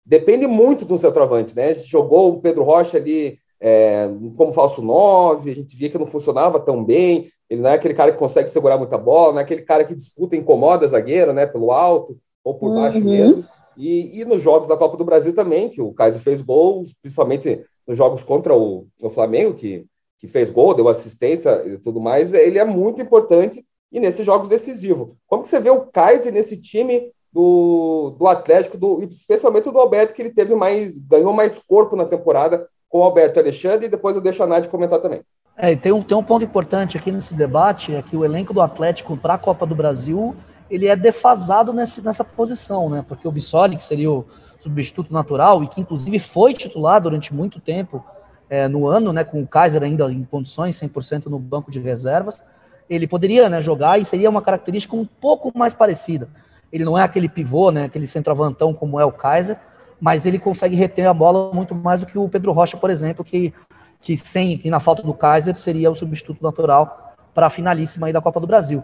depende 0.04 0.46
muito 0.46 0.84
do 0.84 0.98
centroavante, 0.98 1.54
né? 1.54 1.70
A 1.70 1.74
gente 1.74 1.88
jogou 1.88 2.32
o 2.32 2.40
Pedro 2.40 2.64
Rocha 2.64 2.96
ali 2.96 3.38
é, 3.60 4.08
como 4.36 4.52
falso 4.52 4.80
9, 4.80 5.50
a 5.50 5.54
gente 5.54 5.76
via 5.76 5.90
que 5.90 5.98
não 5.98 6.06
funcionava 6.06 6.60
tão 6.60 6.84
bem, 6.84 7.26
ele 7.50 7.60
não 7.60 7.70
é 7.70 7.74
aquele 7.74 7.94
cara 7.94 8.12
que 8.12 8.18
consegue 8.18 8.50
segurar 8.50 8.78
muita 8.78 8.96
bola, 8.96 9.32
não 9.32 9.40
é 9.40 9.42
aquele 9.42 9.62
cara 9.62 9.84
que 9.84 9.94
disputa 9.94 10.36
e 10.36 10.38
incomoda 10.38 10.84
a 10.84 10.88
zagueira, 10.88 11.32
né, 11.32 11.46
pelo 11.46 11.72
alto 11.72 12.18
ou 12.44 12.54
por 12.54 12.70
uhum. 12.70 12.76
baixo 12.76 13.00
mesmo. 13.00 13.44
E, 13.76 14.20
e, 14.20 14.24
nos 14.24 14.42
jogos 14.42 14.68
da 14.68 14.76
Copa 14.76 14.96
do 14.96 15.04
Brasil 15.04 15.32
também, 15.32 15.68
que 15.68 15.80
o 15.80 15.92
Kaiser 15.92 16.20
fez 16.20 16.42
gols, 16.42 16.94
principalmente 17.00 17.64
nos 17.86 17.96
jogos 17.96 18.22
contra 18.22 18.54
o, 18.54 18.86
o 19.00 19.08
Flamengo, 19.08 19.54
que, 19.54 19.86
que 20.18 20.26
fez 20.26 20.50
gol, 20.50 20.74
deu 20.74 20.88
assistência 20.88 21.62
e 21.64 21.78
tudo 21.78 22.00
mais, 22.00 22.34
ele 22.34 22.58
é 22.58 22.64
muito 22.64 23.00
importante 23.00 23.64
e 23.90 24.00
nesses 24.00 24.26
jogos 24.26 24.48
decisivos. 24.48 25.10
Como 25.26 25.42
que 25.42 25.48
você 25.48 25.60
vê 25.60 25.70
o 25.70 25.86
Kaiser 25.86 26.32
nesse 26.32 26.60
time 26.60 27.10
do, 27.32 28.16
do 28.18 28.26
Atlético, 28.26 28.76
do, 28.76 29.02
especialmente 29.04 29.70
do 29.70 29.78
Alberto, 29.78 30.12
que 30.12 30.20
ele 30.20 30.34
teve 30.34 30.54
mais, 30.54 30.98
ganhou 30.98 31.32
mais 31.32 31.58
corpo 31.58 31.94
na 31.94 32.04
temporada 32.04 32.68
com 32.88 32.98
o 32.98 33.02
Alberto 33.02 33.38
Alexandre, 33.38 33.86
e 33.86 33.88
depois 33.88 34.16
eu 34.16 34.22
deixo 34.22 34.42
a 34.42 34.46
Nádia 34.46 34.70
comentar 34.70 35.00
também. 35.00 35.20
É, 35.56 35.74
tem 35.74 35.92
um, 35.92 36.02
tem 36.02 36.16
um 36.16 36.22
ponto 36.22 36.44
importante 36.44 36.96
aqui 36.96 37.10
nesse 37.10 37.34
debate, 37.34 37.94
é 37.94 38.00
que 38.00 38.16
o 38.16 38.24
elenco 38.24 38.54
do 38.54 38.60
Atlético 38.60 39.16
para 39.16 39.34
a 39.34 39.38
Copa 39.38 39.66
do 39.66 39.74
Brasil, 39.74 40.36
ele 40.70 40.86
é 40.86 40.94
defasado 40.94 41.72
nesse, 41.72 42.00
nessa 42.00 42.22
posição, 42.22 42.88
né? 42.88 43.04
Porque 43.06 43.26
o 43.26 43.32
Bissoli, 43.32 43.76
que 43.76 43.82
seria 43.82 44.10
o 44.10 44.24
substituto 44.58 45.12
natural, 45.12 45.62
e 45.64 45.68
que 45.68 45.80
inclusive 45.80 46.18
foi 46.18 46.54
titular 46.54 47.00
durante 47.00 47.34
muito 47.34 47.60
tempo 47.60 48.04
é, 48.48 48.66
no 48.68 48.86
ano, 48.86 49.12
né, 49.12 49.24
com 49.24 49.42
o 49.42 49.46
Kaiser 49.46 49.82
ainda 49.82 50.10
em 50.10 50.24
condições, 50.24 50.76
100% 50.76 51.26
no 51.26 51.38
banco 51.38 51.70
de 51.70 51.80
reservas, 51.80 52.42
ele 52.88 53.06
poderia 53.06 53.48
né, 53.48 53.60
jogar 53.60 53.98
e 53.98 54.04
seria 54.04 54.30
uma 54.30 54.40
característica 54.40 54.96
um 54.96 55.04
pouco 55.04 55.52
mais 55.56 55.74
parecida. 55.74 56.28
Ele 56.72 56.84
não 56.84 56.96
é 56.96 57.02
aquele 57.02 57.28
pivô, 57.28 57.70
né, 57.70 57.84
aquele 57.84 58.06
centroavantão 58.06 58.72
como 58.72 58.98
é 58.98 59.04
o 59.04 59.12
Kaiser, 59.12 59.58
mas 60.00 60.26
ele 60.26 60.38
consegue 60.38 60.76
reter 60.76 61.06
a 61.06 61.14
bola 61.14 61.52
muito 61.52 61.74
mais 61.74 62.00
do 62.00 62.06
que 62.06 62.18
o 62.18 62.28
Pedro 62.28 62.52
Rocha, 62.52 62.76
por 62.76 62.90
exemplo, 62.90 63.24
que, 63.24 63.52
que 64.00 64.16
sem 64.16 64.56
que 64.58 64.70
na 64.70 64.80
falta 64.80 65.02
do 65.02 65.14
Kaiser 65.14 65.54
seria 65.54 65.90
o 65.90 65.94
substituto 65.94 66.42
natural 66.42 67.16
para 67.34 67.46
a 67.46 67.50
finalíssima 67.50 68.06
aí 68.06 68.12
da 68.12 68.20
Copa 68.20 68.40
do 68.40 68.46
Brasil. 68.46 68.82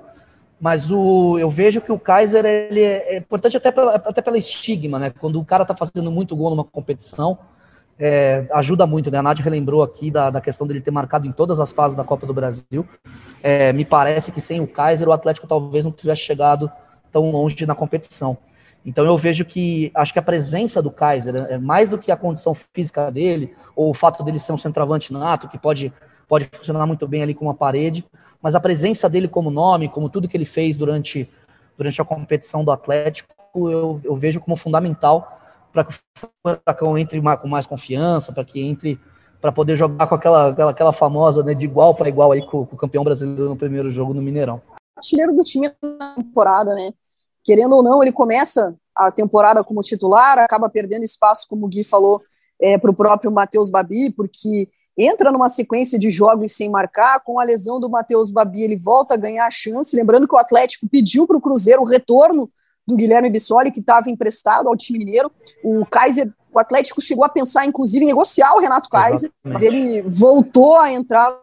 Mas 0.60 0.90
o, 0.90 1.38
eu 1.38 1.50
vejo 1.50 1.80
que 1.80 1.92
o 1.92 1.98
Kaiser 1.98 2.44
ele 2.44 2.80
é, 2.80 3.14
é 3.14 3.18
importante 3.18 3.56
até 3.56 3.70
pela, 3.70 3.96
até 3.96 4.22
pela 4.22 4.38
estigma, 4.38 4.98
né? 4.98 5.10
Quando 5.10 5.40
o 5.40 5.44
cara 5.44 5.62
está 5.62 5.76
fazendo 5.76 6.10
muito 6.10 6.36
gol 6.36 6.50
numa 6.50 6.64
competição, 6.64 7.38
é, 7.98 8.46
ajuda 8.52 8.86
muito, 8.86 9.10
né? 9.10 9.18
A 9.18 9.22
Nádia 9.22 9.44
relembrou 9.44 9.82
aqui 9.82 10.10
da, 10.10 10.30
da 10.30 10.40
questão 10.40 10.66
dele 10.66 10.80
ter 10.80 10.90
marcado 10.90 11.26
em 11.26 11.32
todas 11.32 11.60
as 11.60 11.72
fases 11.72 11.96
da 11.96 12.04
Copa 12.04 12.26
do 12.26 12.34
Brasil. 12.34 12.86
É, 13.42 13.72
me 13.72 13.84
parece 13.84 14.32
que 14.32 14.40
sem 14.40 14.60
o 14.60 14.66
Kaiser 14.66 15.08
o 15.08 15.12
Atlético 15.12 15.46
talvez 15.46 15.84
não 15.84 15.92
tivesse 15.92 16.22
chegado 16.22 16.70
tão 17.12 17.30
longe 17.30 17.66
na 17.66 17.74
competição. 17.74 18.38
Então 18.84 19.04
eu 19.04 19.16
vejo 19.16 19.44
que 19.44 19.90
acho 19.94 20.12
que 20.12 20.18
a 20.18 20.22
presença 20.22 20.82
do 20.82 20.90
Kaiser 20.90 21.34
é 21.48 21.58
mais 21.58 21.88
do 21.88 21.98
que 21.98 22.12
a 22.12 22.16
condição 22.16 22.54
física 22.54 23.10
dele 23.10 23.54
ou 23.74 23.90
o 23.90 23.94
fato 23.94 24.22
dele 24.22 24.38
ser 24.38 24.52
um 24.52 24.58
centroavante 24.58 25.12
nato 25.12 25.48
que 25.48 25.58
pode 25.58 25.92
pode 26.28 26.48
funcionar 26.52 26.86
muito 26.86 27.06
bem 27.06 27.22
ali 27.22 27.34
com 27.34 27.44
uma 27.44 27.54
parede, 27.54 28.04
mas 28.40 28.54
a 28.54 28.60
presença 28.60 29.08
dele 29.08 29.28
como 29.28 29.50
nome, 29.50 29.88
como 29.88 30.08
tudo 30.08 30.28
que 30.28 30.36
ele 30.36 30.44
fez 30.44 30.76
durante 30.76 31.28
durante 31.76 32.00
a 32.00 32.04
competição 32.04 32.64
do 32.64 32.70
Atlético, 32.70 33.34
eu, 33.54 34.00
eu 34.04 34.14
vejo 34.14 34.40
como 34.40 34.56
fundamental 34.56 35.40
para 35.72 35.84
que 35.84 35.92
o 35.92 36.28
Furacão 36.42 36.96
entre 36.96 37.20
com 37.36 37.48
mais 37.48 37.66
confiança, 37.66 38.32
para 38.32 38.44
que 38.44 38.60
entre 38.60 39.00
para 39.40 39.52
poder 39.52 39.76
jogar 39.76 40.06
com 40.06 40.14
aquela, 40.14 40.48
aquela, 40.50 40.70
aquela 40.70 40.92
famosa 40.92 41.42
né, 41.42 41.52
de 41.52 41.66
igual 41.66 41.94
para 41.94 42.08
igual 42.08 42.32
aí 42.32 42.40
com, 42.46 42.64
com, 42.64 42.76
o 42.76 42.78
campeão 42.78 43.04
brasileiro 43.04 43.50
no 43.50 43.56
primeiro 43.56 43.90
jogo 43.90 44.14
no 44.14 44.22
Mineirão. 44.22 44.62
Artilheiro 44.96 45.34
do 45.34 45.42
time 45.42 45.70
na 45.82 46.14
temporada, 46.14 46.74
né? 46.74 46.94
Querendo 47.44 47.76
ou 47.76 47.82
não, 47.82 48.02
ele 48.02 48.10
começa 48.10 48.74
a 48.96 49.10
temporada 49.10 49.62
como 49.62 49.82
titular, 49.82 50.38
acaba 50.38 50.68
perdendo 50.68 51.04
espaço, 51.04 51.46
como 51.48 51.66
o 51.66 51.68
Gui 51.68 51.84
falou, 51.84 52.22
é, 52.60 52.78
para 52.78 52.90
o 52.90 52.94
próprio 52.94 53.30
Matheus 53.30 53.68
Babi, 53.68 54.10
porque 54.10 54.68
entra 54.96 55.30
numa 55.30 55.48
sequência 55.48 55.98
de 55.98 56.08
jogos 56.08 56.52
sem 56.52 56.70
marcar, 56.70 57.20
com 57.20 57.38
a 57.38 57.44
lesão 57.44 57.78
do 57.78 57.90
Matheus 57.90 58.30
Babi, 58.30 58.62
ele 58.62 58.76
volta 58.76 59.14
a 59.14 59.16
ganhar 59.16 59.46
a 59.46 59.50
chance, 59.50 59.94
lembrando 59.94 60.26
que 60.26 60.34
o 60.34 60.38
Atlético 60.38 60.88
pediu 60.88 61.26
para 61.26 61.36
o 61.36 61.40
Cruzeiro 61.40 61.82
o 61.82 61.86
retorno 61.86 62.48
do 62.86 62.96
Guilherme 62.96 63.30
Bissoli, 63.30 63.72
que 63.72 63.80
estava 63.80 64.10
emprestado 64.10 64.68
ao 64.68 64.76
time 64.76 64.98
mineiro, 64.98 65.30
o 65.62 65.84
Kaiser, 65.84 66.32
o 66.52 66.58
Atlético 66.58 67.00
chegou 67.00 67.24
a 67.24 67.28
pensar, 67.28 67.66
inclusive, 67.66 68.04
em 68.04 68.08
negociar 68.08 68.54
o 68.54 68.60
Renato 68.60 68.88
Kaiser, 68.88 69.30
Exatamente. 69.30 69.52
mas 69.52 69.62
ele 69.62 70.02
voltou 70.02 70.78
a 70.78 70.92
entrar 70.92 71.36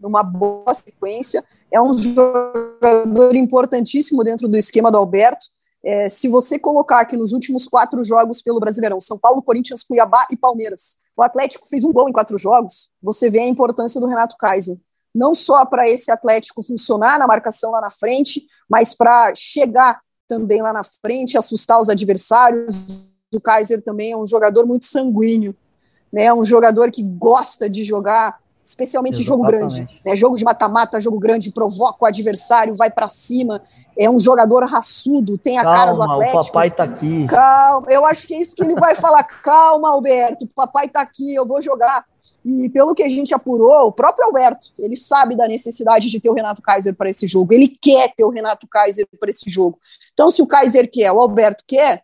numa 0.00 0.22
boa 0.22 0.72
sequência, 0.74 1.44
é 1.70 1.80
um 1.80 1.96
jogador 1.96 3.34
importantíssimo 3.34 4.24
dentro 4.24 4.48
do 4.48 4.56
esquema 4.56 4.90
do 4.90 4.98
Alberto. 4.98 5.46
É, 5.84 6.08
se 6.08 6.28
você 6.28 6.58
colocar 6.58 7.00
aqui 7.00 7.16
nos 7.16 7.32
últimos 7.32 7.68
quatro 7.68 8.02
jogos 8.02 8.42
pelo 8.42 8.58
Brasileirão, 8.58 9.00
São 9.00 9.18
Paulo, 9.18 9.42
Corinthians, 9.42 9.84
Cuiabá 9.84 10.26
e 10.30 10.36
Palmeiras, 10.36 10.96
o 11.16 11.22
Atlético 11.22 11.68
fez 11.68 11.84
um 11.84 11.92
gol 11.92 12.08
em 12.08 12.12
quatro 12.12 12.38
jogos, 12.38 12.90
você 13.02 13.28
vê 13.28 13.40
a 13.40 13.46
importância 13.48 14.00
do 14.00 14.06
Renato 14.06 14.36
Kaiser. 14.38 14.76
não 15.14 15.34
só 15.34 15.64
para 15.64 15.88
esse 15.88 16.12
Atlético 16.12 16.62
funcionar 16.62 17.18
na 17.18 17.26
marcação 17.26 17.72
lá 17.72 17.80
na 17.80 17.90
frente, 17.90 18.46
mas 18.68 18.94
para 18.94 19.32
chegar 19.34 20.00
também 20.28 20.62
lá 20.62 20.72
na 20.72 20.82
frente, 20.84 21.38
assustar 21.38 21.80
os 21.80 21.88
adversários. 21.88 23.10
O 23.34 23.40
Kaiser 23.40 23.82
também 23.82 24.12
é 24.12 24.16
um 24.16 24.26
jogador 24.26 24.66
muito 24.66 24.84
sanguíneo, 24.84 25.56
né? 26.12 26.24
É 26.24 26.34
um 26.34 26.44
jogador 26.44 26.90
que 26.90 27.02
gosta 27.02 27.68
de 27.68 27.82
jogar, 27.82 28.38
especialmente 28.68 29.20
Exatamente. 29.20 29.26
jogo 29.26 29.44
grande, 29.44 30.00
né? 30.04 30.14
Jogo 30.14 30.36
de 30.36 30.44
mata-mata, 30.44 31.00
jogo 31.00 31.18
grande, 31.18 31.50
provoca 31.50 32.04
o 32.04 32.06
adversário, 32.06 32.74
vai 32.74 32.90
para 32.90 33.08
cima. 33.08 33.62
É 33.96 34.10
um 34.10 34.20
jogador 34.20 34.62
raçudo, 34.64 35.38
tem 35.38 35.58
a 35.58 35.62
Calma, 35.62 35.78
cara 35.78 35.92
do 35.94 36.02
Atlético. 36.02 36.38
O 36.38 36.46
papai 36.46 36.70
tá 36.70 36.84
aqui. 36.84 37.26
Calma, 37.26 37.90
eu 37.90 38.04
acho 38.04 38.26
que 38.26 38.34
é 38.34 38.40
isso 38.40 38.54
que 38.54 38.62
ele 38.62 38.74
vai 38.74 38.94
falar. 38.94 39.24
Calma, 39.42 39.90
Alberto, 39.90 40.44
o 40.44 40.48
papai 40.48 40.86
tá 40.86 41.00
aqui, 41.00 41.34
eu 41.34 41.46
vou 41.46 41.62
jogar. 41.62 42.04
E 42.44 42.68
pelo 42.68 42.94
que 42.94 43.02
a 43.02 43.08
gente 43.08 43.34
apurou, 43.34 43.88
o 43.88 43.92
próprio 43.92 44.26
Alberto, 44.26 44.68
ele 44.78 44.96
sabe 44.96 45.34
da 45.34 45.48
necessidade 45.48 46.10
de 46.10 46.20
ter 46.20 46.28
o 46.28 46.34
Renato 46.34 46.60
Kaiser 46.60 46.94
para 46.94 47.08
esse 47.08 47.26
jogo. 47.26 47.54
Ele 47.54 47.68
quer 47.68 48.12
ter 48.14 48.24
o 48.24 48.30
Renato 48.30 48.66
Kaiser 48.68 49.08
para 49.18 49.30
esse 49.30 49.48
jogo. 49.48 49.78
Então, 50.12 50.30
se 50.30 50.42
o 50.42 50.46
Kaiser 50.46 50.90
quer, 50.90 51.10
o 51.10 51.20
Alberto 51.20 51.64
quer, 51.66 52.02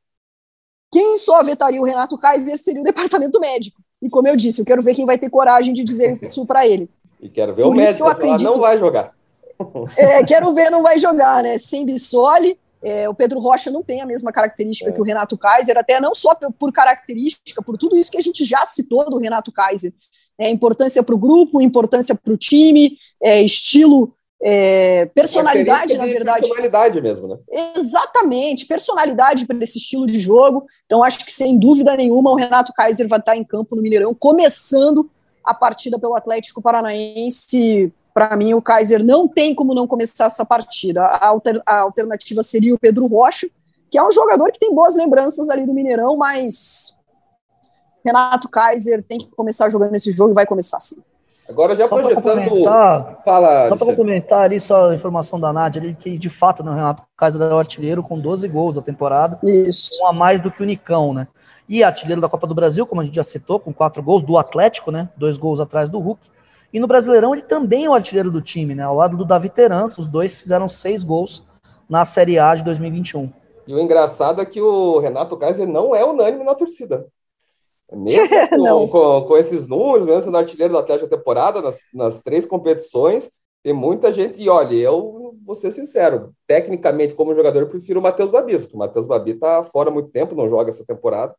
quem 0.90 1.18
só 1.18 1.42
vetaria 1.42 1.80
o 1.80 1.85
Renato 1.85 2.16
Kaiser 2.16 2.56
seria 2.56 2.80
o 2.80 2.85
departamento 2.85 3.38
médico. 3.38 3.83
E 4.04 4.11
como 4.11 4.28
eu 4.28 4.37
disse, 4.37 4.61
eu 4.61 4.66
quero 4.66 4.82
ver 4.82 4.94
quem 4.94 5.06
vai 5.06 5.18
ter 5.18 5.30
coragem 5.30 5.73
de 5.73 5.82
dizer 5.82 6.18
isso 6.23 6.44
para 6.44 6.66
ele. 6.66 6.88
E 7.20 7.28
quero 7.28 7.54
ver 7.54 7.62
Por 7.62 7.73
o 7.73 7.75
médico 7.75 7.96
que 7.96 8.02
eu 8.02 8.06
acredito, 8.08 8.44
não 8.44 8.61
vai 8.61 8.78
jogar. 8.78 9.12
É, 9.96 10.23
quero 10.25 10.52
ver, 10.52 10.68
não 10.68 10.82
vai 10.82 10.99
jogar, 10.99 11.42
né? 11.42 11.58
Sem 11.58 11.87
Bissoli, 11.87 12.58
é, 12.82 13.08
o 13.08 13.14
Pedro 13.14 13.38
Rocha 13.38 13.70
não 13.70 13.84
tem 13.84 14.02
a 14.02 14.06
mesma 14.06 14.32
característica 14.32 14.90
é. 14.90 14.92
que 14.92 15.00
o 15.00 15.04
Renato 15.04 15.38
Kaiser, 15.38 15.78
até 15.78 16.00
não 16.00 16.14
só 16.14 16.34
por, 16.34 16.52
por, 16.52 16.73
característica, 16.73 17.62
por 17.62 17.78
tudo 17.78 17.96
isso 17.96 18.11
que 18.11 18.18
a 18.18 18.20
gente 18.20 18.44
já 18.44 18.66
citou 18.66 19.08
do 19.08 19.16
Renato 19.16 19.52
Kaiser 19.52 19.92
é, 20.38 20.50
importância 20.50 21.02
para 21.02 21.14
o 21.14 21.18
grupo, 21.18 21.62
importância 21.62 22.14
para 22.14 22.32
o 22.32 22.37
time, 22.37 22.99
é, 23.23 23.42
estilo, 23.42 24.14
é, 24.46 25.06
personalidade, 25.06 25.96
na 25.96 26.04
verdade. 26.04 26.40
Personalidade 26.40 27.00
mesmo, 27.00 27.28
né? 27.28 27.38
Exatamente, 27.76 28.66
personalidade 28.66 29.46
para 29.46 29.56
esse 29.64 29.78
estilo 29.78 30.06
de 30.06 30.20
jogo. 30.20 30.66
Então, 30.84 31.02
acho 31.02 31.24
que 31.24 31.32
sem 31.32 31.58
dúvida 31.58 31.96
nenhuma 31.96 32.30
o 32.30 32.34
Renato 32.34 32.70
Kaiser 32.74 33.08
vai 33.08 33.20
estar 33.20 33.34
em 33.34 33.42
campo 33.42 33.74
no 33.74 33.80
Mineirão, 33.80 34.14
começando 34.14 35.10
a 35.42 35.54
partida 35.54 35.98
pelo 35.98 36.14
Atlético 36.14 36.60
Paranaense. 36.60 37.90
Para 38.12 38.36
mim, 38.36 38.52
o 38.52 38.60
Kaiser 38.60 39.02
não 39.02 39.26
tem 39.26 39.54
como 39.54 39.74
não 39.74 39.86
começar 39.86 40.26
essa 40.26 40.44
partida. 40.44 41.00
A, 41.00 41.28
alter, 41.28 41.62
a 41.64 41.80
alternativa 41.80 42.42
seria 42.42 42.74
o 42.74 42.78
Pedro 42.78 43.06
Rocha, 43.06 43.48
que 43.90 43.96
é 43.96 44.06
um 44.06 44.10
jogador 44.10 44.52
que 44.52 44.60
tem 44.60 44.74
boas 44.74 44.94
lembranças 44.94 45.48
ali 45.48 45.64
do 45.64 45.72
Mineirão, 45.72 46.18
mas 46.18 46.94
Renato 48.04 48.50
Kaiser 48.50 49.02
tem 49.02 49.20
que 49.20 49.28
começar 49.28 49.70
jogando 49.70 49.94
esse 49.94 50.12
jogo 50.12 50.32
e 50.32 50.34
vai 50.34 50.44
começar 50.44 50.80
sim. 50.80 51.02
Agora 51.48 51.74
já 51.76 51.86
só 51.86 51.96
projetando. 51.96 52.64
Fala. 53.24 53.68
Só 53.68 53.76
para 53.76 53.86
complementar 53.86 54.44
ali, 54.44 54.58
só 54.58 54.90
a 54.90 54.94
informação 54.94 55.38
da 55.38 55.52
Nádia, 55.52 55.82
ali, 55.82 55.94
que 55.94 56.16
de 56.16 56.30
fato 56.30 56.62
né, 56.62 56.70
o 56.70 56.74
Renato 56.74 57.02
Kaiser 57.16 57.42
é 57.42 57.54
o 57.54 57.58
artilheiro 57.58 58.02
com 58.02 58.18
12 58.18 58.48
gols 58.48 58.76
da 58.76 58.82
temporada. 58.82 59.38
Isso. 59.42 60.02
Um 60.02 60.06
a 60.06 60.12
mais 60.12 60.40
do 60.40 60.50
que 60.50 60.62
o 60.62 60.66
Nicão, 60.66 61.12
né? 61.12 61.28
E 61.68 61.82
artilheiro 61.82 62.20
da 62.20 62.28
Copa 62.28 62.46
do 62.46 62.54
Brasil, 62.54 62.86
como 62.86 63.00
a 63.00 63.04
gente 63.04 63.14
já 63.14 63.22
citou, 63.22 63.58
com 63.58 63.72
quatro 63.72 64.02
gols, 64.02 64.22
do 64.22 64.36
Atlético, 64.36 64.90
né? 64.90 65.08
Dois 65.16 65.36
gols 65.36 65.60
atrás 65.60 65.88
do 65.88 65.98
Hulk. 65.98 66.28
E 66.72 66.80
no 66.80 66.86
Brasileirão 66.86 67.34
ele 67.34 67.42
também 67.42 67.84
é 67.84 67.90
o 67.90 67.94
artilheiro 67.94 68.30
do 68.30 68.42
time, 68.42 68.74
né? 68.74 68.82
Ao 68.82 68.94
lado 68.94 69.16
do 69.16 69.24
Davi 69.24 69.48
Terança, 69.48 70.00
os 70.00 70.06
dois 70.06 70.36
fizeram 70.36 70.68
seis 70.68 71.04
gols 71.04 71.44
na 71.88 72.04
Série 72.04 72.38
A 72.38 72.54
de 72.54 72.64
2021. 72.64 73.30
E 73.66 73.74
o 73.74 73.78
engraçado 73.78 74.42
é 74.42 74.44
que 74.44 74.60
o 74.60 74.98
Renato 74.98 75.36
Kaiser 75.36 75.66
não 75.66 75.94
é 75.94 76.04
unânime 76.04 76.44
na 76.44 76.54
torcida. 76.54 77.06
Mesmo 77.92 78.28
com, 78.88 78.88
com, 78.88 79.22
com, 79.26 79.36
esses 79.36 79.68
números, 79.68 80.06
mesmo 80.06 80.22
sendo 80.22 80.38
artilheiro 80.38 80.72
da 80.72 80.80
Atlético 80.80 81.08
da 81.08 81.16
temporada, 81.16 81.60
nas, 81.60 81.80
nas 81.92 82.22
três 82.22 82.46
competições, 82.46 83.30
tem 83.62 83.72
muita 83.72 84.12
gente. 84.12 84.42
E 84.42 84.48
olha, 84.48 84.74
eu 84.74 85.34
vou 85.44 85.54
ser 85.54 85.70
sincero, 85.70 86.34
tecnicamente, 86.46 87.14
como 87.14 87.34
jogador, 87.34 87.60
eu 87.60 87.68
prefiro 87.68 88.00
o 88.00 88.02
Matheus 88.02 88.30
Babi. 88.30 88.56
O 88.72 88.78
Matheus 88.78 89.06
Babi 89.06 89.32
está 89.32 89.62
fora 89.62 89.90
há 89.90 89.92
muito 89.92 90.10
tempo, 90.10 90.34
não 90.34 90.48
joga 90.48 90.70
essa 90.70 90.84
temporada. 90.84 91.34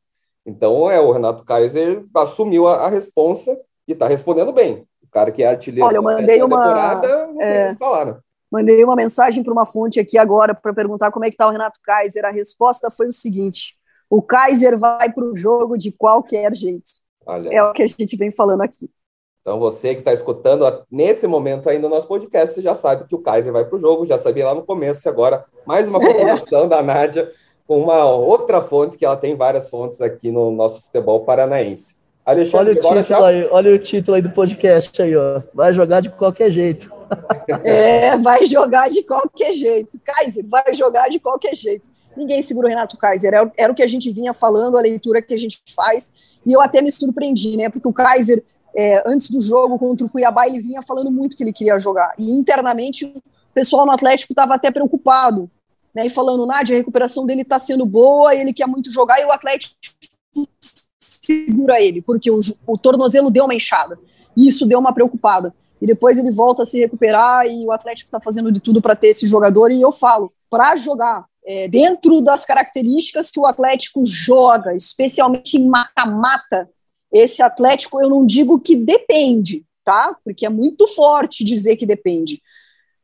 Então, 0.46 0.90
é, 0.90 1.00
o 1.00 1.12
Renato 1.12 1.44
Kaiser 1.44 2.06
assumiu 2.14 2.68
a, 2.68 2.86
a 2.86 2.90
responsa 2.90 3.60
e 3.88 3.94
está 3.94 4.08
respondendo 4.08 4.52
bem. 4.52 4.86
O 5.02 5.10
cara 5.10 5.32
que 5.32 5.42
é 5.42 5.48
artilheiro 5.48 5.88
olha, 5.88 5.98
eu 5.98 6.04
mandei 6.04 6.38
da 6.40 6.46
uma, 6.46 6.58
temporada, 6.58 7.28
não 7.28 7.42
é... 7.42 7.66
tem 7.66 7.74
que 7.74 7.80
falar, 7.80 8.06
né? 8.06 8.18
Mandei 8.52 8.84
uma 8.84 8.96
mensagem 8.96 9.44
para 9.44 9.52
uma 9.52 9.66
fonte 9.66 10.00
aqui 10.00 10.18
agora 10.18 10.54
para 10.54 10.74
perguntar 10.74 11.12
como 11.12 11.26
é 11.26 11.30
que 11.30 11.34
está 11.34 11.48
o 11.48 11.52
Renato 11.52 11.80
Kaiser. 11.84 12.24
A 12.26 12.30
resposta 12.30 12.92
foi 12.92 13.08
o 13.08 13.12
seguinte: 13.12 13.76
o 14.10 14.22
Kaiser 14.22 14.78
vai 14.78 15.12
para 15.12 15.26
o 15.26 15.36
jogo 15.36 15.78
de 15.78 15.92
qualquer 15.92 16.54
jeito. 16.56 16.92
Olha. 17.26 17.50
É 17.50 17.64
o 17.64 17.74
que 17.74 17.84
a 17.84 17.88
gente 17.88 18.16
vem 18.16 18.32
falando 18.32 18.62
aqui. 18.62 18.90
Então, 19.42 19.60
você 19.60 19.94
que 19.94 20.02
está 20.02 20.12
escutando 20.12 20.66
nesse 20.92 21.28
momento 21.28 21.70
ainda 21.70 21.86
o 21.86 21.90
nosso 21.90 22.08
podcast, 22.08 22.56
você 22.56 22.62
já 22.64 22.74
sabe 22.74 23.08
que 23.08 23.14
o 23.14 23.20
Kaiser 23.20 23.54
vai 23.54 23.64
para 23.64 23.76
o 23.76 23.80
jogo, 23.80 24.06
já 24.06 24.18
sabia 24.18 24.46
lá 24.46 24.56
no 24.56 24.64
começo, 24.64 25.08
e 25.08 25.10
agora 25.10 25.46
mais 25.66 25.88
uma 25.88 26.00
confirmação 26.02 26.66
é. 26.66 26.68
da 26.68 26.82
Nádia 26.82 27.30
com 27.68 27.80
uma 27.80 28.06
outra 28.06 28.60
fonte, 28.62 28.98
que 28.98 29.06
ela 29.06 29.18
tem 29.18 29.36
várias 29.36 29.70
fontes 29.70 30.02
aqui 30.02 30.32
no 30.32 30.52
nosso 30.52 30.82
futebol 30.82 31.24
paranaense. 31.24 31.98
Alexandre, 32.26 32.58
olha 32.58 32.72
o, 32.72 32.76
título 32.76 33.04
já... 33.04 33.28
aí, 33.28 33.48
olha 33.52 33.76
o 33.76 33.80
título 33.80 34.16
aí 34.16 34.22
do 34.22 34.32
podcast 34.32 35.00
aí, 35.00 35.16
ó. 35.16 35.42
Vai 35.54 35.74
jogar 35.74 36.00
de 36.00 36.10
qualquer 36.10 36.50
jeito. 36.50 36.94
É, 37.64 38.18
vai 38.18 38.48
jogar 38.48 38.90
de 38.90 39.04
qualquer 39.04 39.54
jeito. 39.54 40.00
Kaiser, 40.04 40.44
vai 40.48 40.74
jogar 40.74 41.08
de 41.08 41.20
qualquer 41.20 41.56
jeito 41.56 41.88
ninguém 42.18 42.42
segura 42.42 42.68
o 42.68 42.70
Renato 42.70 42.98
Kaiser. 42.98 43.34
Era, 43.34 43.52
era, 43.58 43.72
o 43.72 43.76
que 43.76 43.84
a 43.84 43.88
gente 43.88 44.12
vinha 44.12 44.34
falando, 44.34 44.78
a 44.78 44.82
leitura 44.82 45.22
que 45.22 45.34
a 45.34 45.38
gente 45.38 45.62
faz, 45.76 46.12
e 46.46 46.54
eu 46.54 46.62
até 46.62 46.82
me 46.82 46.92
surpreendi, 46.92 47.58
né? 47.58 47.70
Porque 47.70 47.88
o 47.88 47.94
Kaiser, 47.94 48.44
é, 48.76 49.04
antes 49.10 49.30
do 49.30 49.42
jogo 49.42 49.78
contra 49.78 50.06
o 50.06 50.10
Cuiabá, 50.10 50.48
ele 50.48 50.60
vinha 50.60 50.82
falando 50.82 51.12
muito 51.12 51.36
que 51.36 51.44
ele 51.44 51.54
queria 51.54 51.78
jogar. 51.80 52.14
E 52.18 52.32
internamente 52.32 53.06
o 53.06 53.22
pessoal 53.54 53.86
no 53.86 53.92
Atlético 53.92 54.34
estava 54.34 54.56
até 54.56 54.72
preocupado, 54.72 55.50
né? 55.94 56.06
E 56.06 56.10
falando, 56.10 56.46
Nádia, 56.46 56.76
a 56.76 56.78
recuperação 56.78 57.26
dele 57.26 57.42
está 57.42 57.60
sendo 57.60 57.86
boa, 57.86 58.36
ele 58.36 58.54
quer 58.54 58.68
muito 58.68 58.92
jogar, 58.92 59.22
e 59.22 59.26
o 59.26 59.32
Atlético 59.32 59.76
segura 61.26 61.82
ele, 61.82 62.02
porque 62.02 62.30
o, 62.30 62.40
o 62.68 62.78
tornozelo 62.78 63.32
deu 63.32 63.46
uma 63.46 63.56
enxada. 63.56 63.98
E 64.36 64.48
isso 64.48 64.66
deu 64.66 64.80
uma 64.80 64.94
preocupada. 64.94 65.54
E 65.82 65.88
depois 65.88 66.18
ele 66.18 66.32
volta 66.32 66.64
a 66.64 66.66
se 66.66 66.80
recuperar 66.80 67.46
e 67.46 67.66
o 67.66 67.72
Atlético 67.72 68.08
está 68.08 68.20
fazendo 68.20 68.52
de 68.52 68.60
tudo 68.60 68.82
para 68.82 68.96
ter 68.96 69.08
esse 69.08 69.28
jogador. 69.28 69.72
E 69.72 69.82
eu 69.82 69.92
falo, 69.92 70.32
para 70.50 70.76
jogar 70.76 71.26
é, 71.46 71.68
dentro 71.68 72.22
das 72.22 72.44
características 72.44 73.30
que 73.30 73.40
o 73.40 73.46
Atlético 73.46 74.04
joga, 74.04 74.76
especialmente 74.76 75.58
em 75.58 75.68
mata-mata, 75.68 76.70
esse 77.12 77.42
Atlético 77.42 78.02
eu 78.02 78.10
não 78.10 78.26
digo 78.26 78.60
que 78.60 78.76
depende, 78.76 79.64
tá? 79.84 80.18
Porque 80.24 80.46
é 80.46 80.50
muito 80.50 80.88
forte 80.88 81.44
dizer 81.44 81.76
que 81.76 81.86
depende, 81.86 82.42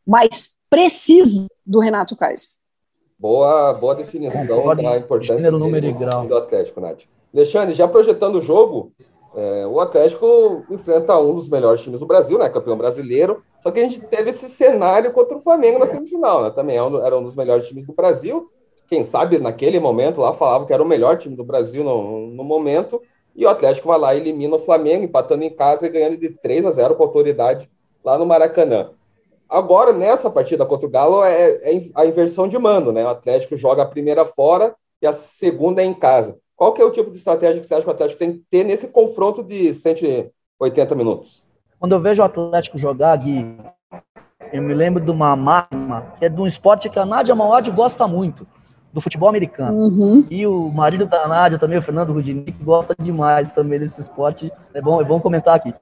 mas 0.05 0.55
precisa 0.69 1.47
do 1.65 1.79
Renato 1.79 2.15
Kaiser. 2.15 2.49
Boa, 3.17 3.73
boa 3.73 3.93
definição 3.93 4.75
da 4.75 4.97
importância 4.97 5.51
do, 5.51 5.59
do 5.59 6.37
Atlético, 6.37 6.81
Nath. 6.81 7.03
Alexandre, 7.33 7.75
já 7.75 7.87
projetando 7.87 8.39
o 8.39 8.41
jogo, 8.41 8.91
é, 9.33 9.65
o 9.65 9.79
Atlético 9.79 10.65
enfrenta 10.69 11.17
um 11.17 11.33
dos 11.33 11.47
melhores 11.47 11.81
times 11.81 12.01
do 12.01 12.05
Brasil, 12.05 12.37
né? 12.37 12.49
Campeão 12.49 12.77
brasileiro. 12.77 13.41
Só 13.61 13.71
que 13.71 13.79
a 13.79 13.83
gente 13.83 14.01
teve 14.01 14.29
esse 14.29 14.49
cenário 14.49 15.11
contra 15.11 15.37
o 15.37 15.41
Flamengo 15.41 15.79
na 15.79 15.87
semifinal, 15.87 16.43
né? 16.43 16.49
Também 16.51 16.77
é 16.77 17.05
era 17.05 17.17
um 17.17 17.23
dos 17.23 17.35
melhores 17.35 17.67
times 17.67 17.85
do 17.85 17.93
Brasil. 17.93 18.49
Quem 18.89 19.03
sabe 19.03 19.39
naquele 19.39 19.79
momento 19.79 20.19
lá 20.19 20.33
falava 20.33 20.65
que 20.65 20.73
era 20.73 20.83
o 20.83 20.87
melhor 20.87 21.17
time 21.17 21.35
do 21.35 21.45
Brasil 21.45 21.83
no, 21.83 22.27
no 22.27 22.43
momento. 22.43 23.01
E 23.33 23.45
o 23.45 23.49
Atlético 23.49 23.87
vai 23.87 23.97
lá 23.97 24.13
e 24.13 24.19
elimina 24.19 24.57
o 24.57 24.59
Flamengo, 24.59 25.05
empatando 25.05 25.45
em 25.45 25.49
casa 25.49 25.85
e 25.85 25.89
ganhando 25.89 26.17
de 26.17 26.29
3 26.29 26.65
a 26.65 26.71
0 26.71 26.95
com 26.95 27.03
autoridade 27.03 27.71
lá 28.03 28.17
no 28.17 28.25
Maracanã. 28.25 28.91
Agora, 29.47 29.93
nessa 29.93 30.29
partida 30.29 30.65
contra 30.65 30.87
o 30.87 30.89
Galo, 30.89 31.23
é, 31.23 31.51
é 31.71 31.81
a 31.95 32.05
inversão 32.05 32.49
de 32.49 32.59
mando, 32.59 32.91
né? 32.91 33.05
O 33.05 33.09
Atlético 33.09 33.55
joga 33.55 33.83
a 33.83 33.87
primeira 33.87 34.25
fora 34.25 34.75
e 35.01 35.07
a 35.07 35.13
segunda 35.13 35.81
é 35.81 35.85
em 35.85 35.93
casa. 35.93 36.37
Qual 36.61 36.73
que 36.73 36.79
é 36.79 36.85
o 36.85 36.91
tipo 36.91 37.09
de 37.09 37.17
estratégia 37.17 37.59
que 37.59 37.65
você 37.65 37.73
acha 37.73 37.81
que 37.81 37.89
o 37.89 37.91
Atlético 37.91 38.19
tem 38.19 38.33
que 38.33 38.43
ter 38.47 38.63
nesse 38.63 38.91
confronto 38.91 39.41
de 39.41 39.73
180 39.73 40.93
minutos? 40.93 41.43
Quando 41.79 41.93
eu 41.93 41.99
vejo 41.99 42.21
o 42.21 42.25
Atlético 42.25 42.77
jogar, 42.77 43.15
Gui, 43.15 43.57
eu 44.53 44.61
me 44.61 44.71
lembro 44.75 45.03
de 45.03 45.09
uma 45.09 45.35
máxima, 45.35 46.13
que 46.19 46.25
é 46.25 46.29
de 46.29 46.39
um 46.39 46.45
esporte 46.45 46.87
que 46.87 46.99
a 46.99 47.03
Nádia 47.03 47.33
Mauad 47.33 47.71
gosta 47.71 48.07
muito, 48.07 48.45
do 48.93 49.01
futebol 49.01 49.27
americano. 49.27 49.75
Uhum. 49.75 50.27
E 50.29 50.45
o 50.45 50.69
marido 50.69 51.07
da 51.07 51.27
Nádia 51.27 51.57
também, 51.57 51.79
o 51.79 51.81
Fernando 51.81 52.13
Rudinick, 52.13 52.63
gosta 52.63 52.93
demais 52.95 53.51
também 53.51 53.79
desse 53.79 53.99
esporte. 53.99 54.53
É 54.71 54.79
bom, 54.79 55.01
é 55.01 55.03
bom 55.03 55.19
comentar 55.19 55.55
aqui 55.55 55.73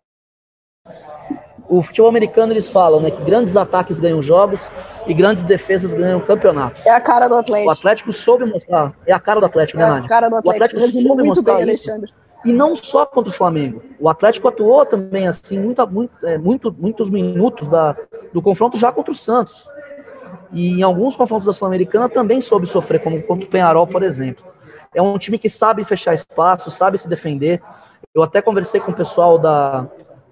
o 1.69 1.83
futebol 1.83 2.09
americano 2.09 2.51
eles 2.51 2.67
falam, 2.67 2.99
né, 2.99 3.11
que 3.11 3.21
grandes 3.21 3.55
ataques 3.55 3.99
ganham 3.99 4.21
jogos 4.21 4.71
e 5.05 5.13
grandes 5.13 5.43
defesas 5.43 5.93
ganham 5.93 6.19
campeonatos. 6.19 6.83
É 6.85 6.89
a 6.89 6.99
cara 6.99 7.27
do 7.27 7.35
Atlético. 7.35 7.69
O 7.69 7.71
Atlético 7.71 8.11
soube 8.11 8.45
mostrar, 8.45 8.93
é 9.05 9.13
a 9.13 9.19
cara 9.19 9.39
do 9.39 9.45
Atlético, 9.45 9.77
né, 9.77 9.83
é 9.83 9.88
né, 9.88 9.93
Nádia? 9.93 10.05
É 10.05 10.07
a 10.07 10.09
cara 10.09 10.29
do 10.29 10.35
Atlético. 10.38 10.49
O 10.49 10.65
Atlético 10.65 10.81
Resumiu 10.81 11.07
soube 11.07 11.23
muito 11.23 11.43
bem, 11.43 11.61
Alexandre. 11.61 12.13
E 12.43 12.51
não 12.51 12.73
só 12.75 13.05
contra 13.05 13.31
o 13.31 13.35
Flamengo. 13.35 13.83
O 13.99 14.09
Atlético 14.09 14.47
atuou 14.47 14.85
também 14.85 15.27
assim, 15.27 15.59
muito, 15.59 15.85
muito, 15.88 16.25
é, 16.25 16.38
muito, 16.38 16.75
muitos 16.77 17.09
minutos 17.09 17.67
da, 17.67 17.95
do 18.33 18.41
confronto 18.41 18.77
já 18.77 18.91
contra 18.91 19.11
o 19.11 19.15
Santos. 19.15 19.69
E 20.51 20.79
em 20.79 20.81
alguns 20.81 21.15
confrontos 21.15 21.45
da 21.45 21.53
Sul-Americana 21.53 22.09
também 22.09 22.41
soube 22.41 22.65
sofrer, 22.65 23.01
como 23.01 23.21
contra 23.21 23.45
o 23.45 23.49
Penharol, 23.49 23.85
por 23.85 24.03
exemplo. 24.03 24.45
É 24.95 25.01
um 25.01 25.17
time 25.17 25.38
que 25.38 25.49
sabe 25.49 25.83
fechar 25.83 26.13
espaço, 26.13 26.71
sabe 26.71 26.97
se 26.97 27.07
defender. 27.07 27.61
Eu 28.15 28.23
até 28.23 28.41
conversei 28.41 28.79
com 28.79 28.91
o 28.91 28.95
pessoal 28.95 29.38
da, 29.38 29.85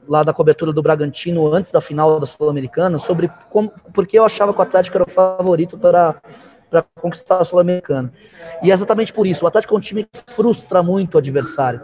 lá 0.08 0.24
da 0.24 0.34
cobertura 0.34 0.72
do 0.72 0.82
Bragantino 0.82 1.54
antes 1.54 1.72
da 1.72 1.82
final 1.82 2.20
da 2.20 2.26
Sul-Americana 2.26 3.00
sobre 3.00 3.30
como, 3.50 3.72
porque 3.94 4.18
eu 4.18 4.26
achava 4.26 4.54
que 4.54 4.60
o 4.60 4.62
Atlético 4.62 4.98
era 4.98 5.04
o 5.04 5.10
favorito 5.10 5.78
para 5.78 6.16
para 6.70 6.84
conquistar 7.02 7.38
a 7.38 7.46
Sul-Americana. 7.46 8.12
E 8.62 8.72
é 8.72 8.74
exatamente 8.74 9.14
por 9.14 9.26
isso, 9.26 9.46
o 9.46 9.48
Atlético 9.48 9.74
é 9.74 9.78
um 9.78 9.82
time 9.82 10.04
que 10.04 10.34
frustra 10.34 10.84
muito 10.84 11.16
o 11.16 11.18
adversário. 11.18 11.82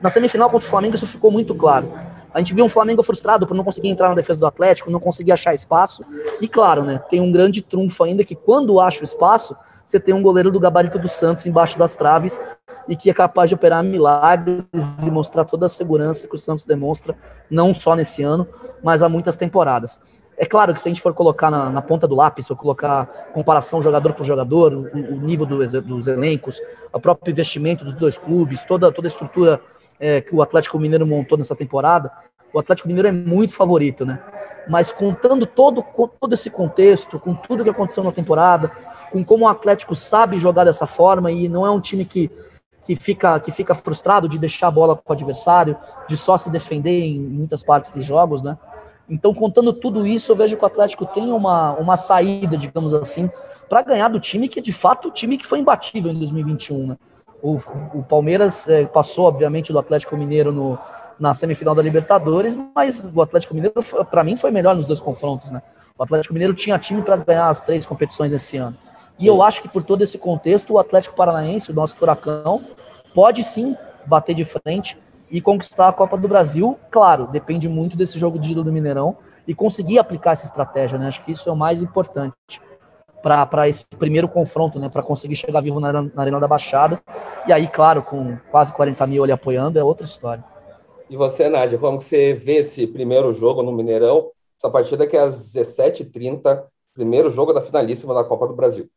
Na 0.00 0.08
semifinal 0.08 0.48
contra 0.48 0.66
o 0.66 0.70
Flamengo 0.70 0.94
isso 0.94 1.06
ficou 1.06 1.30
muito 1.30 1.54
claro. 1.54 1.92
A 2.32 2.38
gente 2.38 2.54
viu 2.54 2.64
um 2.64 2.68
Flamengo 2.68 3.02
frustrado 3.02 3.46
por 3.46 3.54
não 3.54 3.64
conseguir 3.64 3.88
entrar 3.88 4.08
na 4.08 4.14
defesa 4.14 4.38
do 4.40 4.46
Atlético, 4.46 4.90
não 4.90 5.00
conseguir 5.00 5.32
achar 5.32 5.54
espaço. 5.54 6.04
E 6.40 6.48
claro, 6.48 6.82
né, 6.82 7.00
tem 7.10 7.20
um 7.20 7.30
grande 7.32 7.62
trunfo 7.62 8.04
ainda 8.04 8.24
que 8.24 8.34
quando 8.34 8.80
acha 8.80 9.00
o 9.00 9.04
espaço, 9.04 9.56
você 9.86 10.00
tem 10.00 10.12
um 10.12 10.22
goleiro 10.22 10.50
do 10.50 10.58
gabarito 10.58 10.98
do 10.98 11.08
Santos 11.08 11.46
embaixo 11.46 11.78
das 11.78 11.94
traves 11.94 12.42
e 12.88 12.96
que 12.96 13.08
é 13.08 13.14
capaz 13.14 13.48
de 13.48 13.54
operar 13.54 13.82
milagres 13.84 14.64
e 15.04 15.10
mostrar 15.10 15.44
toda 15.44 15.66
a 15.66 15.68
segurança 15.68 16.26
que 16.26 16.34
o 16.34 16.38
Santos 16.38 16.64
demonstra, 16.64 17.16
não 17.48 17.72
só 17.72 17.94
nesse 17.94 18.22
ano, 18.22 18.46
mas 18.82 19.02
há 19.02 19.08
muitas 19.08 19.36
temporadas. 19.36 20.00
É 20.38 20.44
claro 20.44 20.74
que 20.74 20.80
se 20.80 20.88
a 20.88 20.90
gente 20.90 21.00
for 21.00 21.14
colocar 21.14 21.50
na, 21.50 21.70
na 21.70 21.80
ponta 21.80 22.06
do 22.06 22.14
lápis, 22.14 22.46
for 22.46 22.56
colocar 22.56 23.06
comparação 23.32 23.80
jogador 23.80 24.12
por 24.12 24.26
jogador, 24.26 24.74
o, 24.74 25.14
o 25.14 25.20
nível 25.20 25.46
do, 25.46 25.80
dos 25.80 26.06
elencos, 26.08 26.60
o 26.92 27.00
próprio 27.00 27.30
investimento 27.30 27.84
dos 27.84 27.94
dois 27.94 28.18
clubes, 28.18 28.62
toda, 28.64 28.92
toda 28.92 29.06
a 29.06 29.08
estrutura 29.08 29.60
é, 29.98 30.20
que 30.20 30.34
o 30.34 30.42
Atlético 30.42 30.78
Mineiro 30.78 31.06
montou 31.06 31.38
nessa 31.38 31.56
temporada, 31.56 32.10
o 32.52 32.58
Atlético 32.58 32.88
Mineiro 32.88 33.08
é 33.08 33.12
muito 33.12 33.54
favorito, 33.54 34.04
né? 34.04 34.20
Mas 34.68 34.90
contando 34.90 35.46
todo, 35.46 35.82
todo 36.20 36.32
esse 36.32 36.50
contexto, 36.50 37.18
com 37.18 37.34
tudo 37.34 37.62
que 37.62 37.70
aconteceu 37.70 38.02
na 38.02 38.12
temporada, 38.12 38.70
com 39.10 39.24
como 39.24 39.44
o 39.44 39.48
Atlético 39.48 39.94
sabe 39.94 40.38
jogar 40.38 40.64
dessa 40.64 40.86
forma 40.86 41.30
e 41.30 41.48
não 41.48 41.66
é 41.66 41.70
um 41.70 41.80
time 41.80 42.04
que 42.04 42.30
que 42.86 42.94
fica, 42.94 43.40
que 43.40 43.50
fica 43.50 43.74
frustrado 43.74 44.28
de 44.28 44.38
deixar 44.38 44.68
a 44.68 44.70
bola 44.70 44.94
com 44.94 45.02
o 45.08 45.12
adversário, 45.12 45.76
de 46.08 46.16
só 46.16 46.38
se 46.38 46.48
defender 46.48 47.02
em 47.02 47.20
muitas 47.20 47.64
partes 47.64 47.90
dos 47.90 48.04
jogos, 48.04 48.42
né? 48.42 48.56
Então, 49.10 49.34
contando 49.34 49.72
tudo 49.72 50.06
isso, 50.06 50.30
eu 50.30 50.36
vejo 50.36 50.56
que 50.56 50.62
o 50.62 50.66
Atlético 50.66 51.04
tem 51.04 51.32
uma, 51.32 51.72
uma 51.72 51.96
saída, 51.96 52.56
digamos 52.56 52.94
assim, 52.94 53.28
para 53.68 53.82
ganhar 53.82 54.08
do 54.08 54.20
time 54.20 54.48
que, 54.48 54.60
de 54.60 54.72
fato, 54.72 55.08
o 55.08 55.10
time 55.10 55.36
que 55.36 55.44
foi 55.44 55.58
imbatível 55.58 56.12
em 56.12 56.18
2021, 56.18 56.86
né? 56.86 56.96
O, 57.42 57.56
o 57.92 58.04
Palmeiras 58.04 58.68
é, 58.68 58.86
passou, 58.86 59.26
obviamente, 59.26 59.72
do 59.72 59.78
Atlético 59.80 60.16
Mineiro 60.16 60.52
no, 60.52 60.78
na 61.18 61.34
semifinal 61.34 61.74
da 61.74 61.82
Libertadores, 61.82 62.56
mas 62.74 63.10
o 63.12 63.20
Atlético 63.20 63.54
Mineiro, 63.54 63.82
para 64.08 64.22
mim, 64.22 64.36
foi 64.36 64.52
melhor 64.52 64.76
nos 64.76 64.86
dois 64.86 65.00
confrontos, 65.00 65.50
né? 65.50 65.60
O 65.98 66.04
Atlético 66.04 66.34
Mineiro 66.34 66.54
tinha 66.54 66.78
time 66.78 67.02
para 67.02 67.16
ganhar 67.16 67.48
as 67.48 67.60
três 67.60 67.84
competições 67.84 68.30
esse 68.32 68.56
ano. 68.56 68.76
E 69.18 69.26
eu 69.26 69.42
acho 69.42 69.62
que 69.62 69.68
por 69.68 69.82
todo 69.82 70.02
esse 70.02 70.18
contexto, 70.18 70.74
o 70.74 70.78
Atlético 70.78 71.16
Paranaense, 71.16 71.70
o 71.70 71.74
nosso 71.74 71.96
furacão, 71.96 72.62
pode 73.14 73.42
sim 73.42 73.74
bater 74.04 74.34
de 74.34 74.44
frente 74.44 74.98
e 75.30 75.40
conquistar 75.40 75.88
a 75.88 75.92
Copa 75.92 76.18
do 76.18 76.28
Brasil. 76.28 76.78
Claro, 76.90 77.26
depende 77.26 77.68
muito 77.68 77.96
desse 77.96 78.18
jogo 78.18 78.38
de 78.38 78.54
do 78.54 78.70
Mineirão 78.70 79.16
e 79.48 79.54
conseguir 79.54 79.98
aplicar 79.98 80.32
essa 80.32 80.44
estratégia, 80.44 80.98
né? 80.98 81.08
Acho 81.08 81.24
que 81.24 81.32
isso 81.32 81.48
é 81.48 81.52
o 81.52 81.56
mais 81.56 81.82
importante 81.82 82.60
para 83.22 83.68
esse 83.68 83.84
primeiro 83.98 84.28
confronto, 84.28 84.78
né? 84.78 84.88
Para 84.88 85.02
conseguir 85.02 85.34
chegar 85.34 85.62
vivo 85.62 85.80
na, 85.80 85.92
na, 85.92 86.10
Arena 86.16 86.38
da 86.38 86.46
Baixada. 86.46 87.00
E 87.48 87.52
aí, 87.52 87.66
claro, 87.66 88.02
com 88.02 88.36
quase 88.50 88.72
40 88.72 89.06
mil 89.06 89.24
ali 89.24 89.32
apoiando, 89.32 89.78
é 89.78 89.82
outra 89.82 90.04
história. 90.04 90.44
E 91.08 91.16
você, 91.16 91.48
Nádia, 91.48 91.78
como 91.78 92.00
você 92.00 92.34
vê 92.34 92.56
esse 92.56 92.86
primeiro 92.86 93.32
jogo 93.32 93.62
no 93.62 93.72
Mineirão? 93.72 94.30
Essa 94.58 94.70
partida 94.70 95.06
que 95.06 95.16
é 95.16 95.20
às 95.20 95.54
17h30, 95.54 96.64
primeiro 96.94 97.30
jogo 97.30 97.52
da 97.52 97.62
finalíssima 97.62 98.14
da 98.14 98.24
Copa 98.24 98.46
do 98.46 98.54
Brasil 98.54 98.88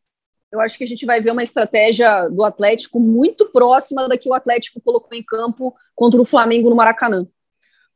eu 0.51 0.59
acho 0.59 0.77
que 0.77 0.83
a 0.83 0.87
gente 0.87 1.05
vai 1.05 1.21
ver 1.21 1.31
uma 1.31 1.43
estratégia 1.43 2.27
do 2.29 2.43
Atlético 2.43 2.99
muito 2.99 3.49
próxima 3.51 4.07
da 4.07 4.17
que 4.17 4.29
o 4.29 4.33
Atlético 4.33 4.81
colocou 4.81 5.17
em 5.17 5.23
campo 5.23 5.75
contra 5.95 6.21
o 6.21 6.25
Flamengo 6.25 6.69
no 6.69 6.75
Maracanã. 6.75 7.27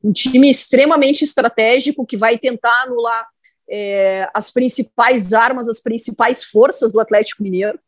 Um 0.04 0.12
time 0.12 0.50
extremamente 0.50 1.24
estratégico 1.24 2.06
que 2.06 2.18
vai 2.18 2.38
tentar 2.38 2.84
anular 2.84 3.28
é, 3.70 4.28
as 4.34 4.52
principais 4.52 5.34
armas, 5.34 5.68
as 5.68 5.80
principais 5.80 6.44
forças 6.44 6.92
do 6.92 7.00
Atlético 7.00 7.42
Mineiro 7.42 7.80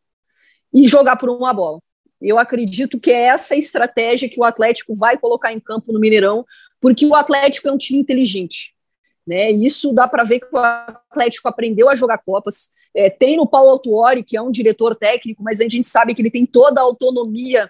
e 0.73 0.87
jogar 0.87 1.17
por 1.17 1.29
uma 1.29 1.53
bola. 1.53 1.79
Eu 2.21 2.39
acredito 2.39 2.99
que 2.99 3.11
é 3.11 3.23
essa 3.23 3.55
estratégia 3.55 4.29
que 4.29 4.39
o 4.39 4.43
Atlético 4.43 4.95
vai 4.95 5.17
colocar 5.17 5.51
em 5.51 5.59
campo 5.59 5.91
no 5.91 5.99
Mineirão, 5.99 6.45
porque 6.79 7.05
o 7.05 7.13
Atlético 7.13 7.67
é 7.67 7.71
um 7.71 7.77
time 7.77 7.99
inteligente. 7.99 8.73
Né? 9.27 9.51
Isso 9.51 9.93
dá 9.93 10.07
para 10.07 10.23
ver 10.23 10.39
que 10.39 10.47
o 10.51 10.57
Atlético 10.57 11.47
aprendeu 11.47 11.89
a 11.89 11.95
jogar 11.95 12.19
Copas. 12.19 12.71
É, 12.95 13.09
tem 13.09 13.35
no 13.35 13.45
Paulo 13.45 13.71
Autuori, 13.71 14.23
que 14.23 14.37
é 14.37 14.41
um 14.41 14.51
diretor 14.51 14.95
técnico, 14.95 15.43
mas 15.43 15.59
a 15.59 15.67
gente 15.67 15.87
sabe 15.87 16.15
que 16.15 16.21
ele 16.21 16.31
tem 16.31 16.45
toda 16.45 16.79
a 16.79 16.83
autonomia 16.83 17.69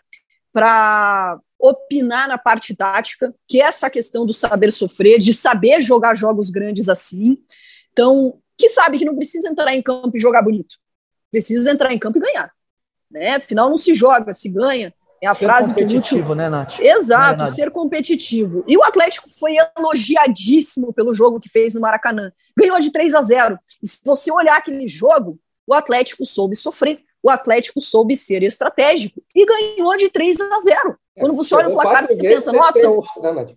para 0.52 1.40
opinar 1.60 2.28
na 2.28 2.38
parte 2.38 2.76
tática, 2.76 3.34
que 3.48 3.62
é 3.62 3.66
essa 3.66 3.90
questão 3.90 4.26
do 4.26 4.34
saber 4.34 4.72
sofrer, 4.72 5.20
de 5.20 5.34
saber 5.34 5.82
jogar 5.82 6.16
jogos 6.16 6.50
grandes 6.50 6.88
assim. 6.88 7.38
Então, 7.92 8.40
que 8.58 8.70
sabe 8.70 9.00
que 9.00 9.06
não 9.06 9.16
precisa 9.16 9.50
entrar 9.50 9.74
em 9.74 9.82
campo 9.82 10.16
e 10.16 10.20
jogar 10.20 10.42
bonito. 10.42 10.76
Precisa 11.32 11.72
entrar 11.72 11.92
em 11.92 12.00
campo 12.00 12.20
e 12.20 12.22
ganhar. 12.22 12.52
Né? 13.10 13.36
Afinal, 13.36 13.70
não 13.70 13.78
se 13.78 13.94
joga, 13.94 14.34
se 14.34 14.50
ganha. 14.50 14.94
É 15.22 15.28
a 15.28 15.34
ser 15.34 15.46
frase 15.46 15.74
que 15.74 15.82
competitivo, 15.82 16.36
né, 16.36 16.50
Nath? 16.50 16.80
Exato, 16.80 17.44
é, 17.44 17.48
ser 17.48 17.72
competitivo. 17.72 18.64
E 18.68 18.78
o 18.78 18.84
Atlético 18.84 19.30
foi 19.30 19.56
elogiadíssimo 19.78 20.94
pelo 20.94 21.14
jogo 21.14 21.40
que 21.40 21.50
fez 21.50 21.74
no 21.74 21.82
Maracanã. 21.82 22.32
Ganhou 22.58 22.80
de 22.80 22.92
3 22.92 23.16
a 23.16 23.22
0. 23.22 23.60
E 23.82 23.88
se 23.88 24.00
você 24.04 24.32
olhar 24.32 24.58
aquele 24.58 24.88
jogo, 24.88 25.40
o 25.66 25.74
Atlético 25.74 26.26
soube 26.26 26.56
sofrer, 26.56 27.00
o 27.24 27.30
Atlético 27.30 27.82
soube 27.82 28.16
ser 28.16 28.44
estratégico 28.44 29.22
e 29.34 29.46
ganhou 29.46 29.98
de 29.98 30.10
3 30.10 30.40
a 30.40 30.60
0. 30.60 30.98
É, 31.16 31.22
Quando 31.22 31.36
você 31.36 31.56
olha 31.56 31.70
o 31.70 31.74
placar, 31.74 32.06
você 32.06 32.18
pensa, 32.18 32.52
nossa, 32.52 32.88
né, 33.34 33.48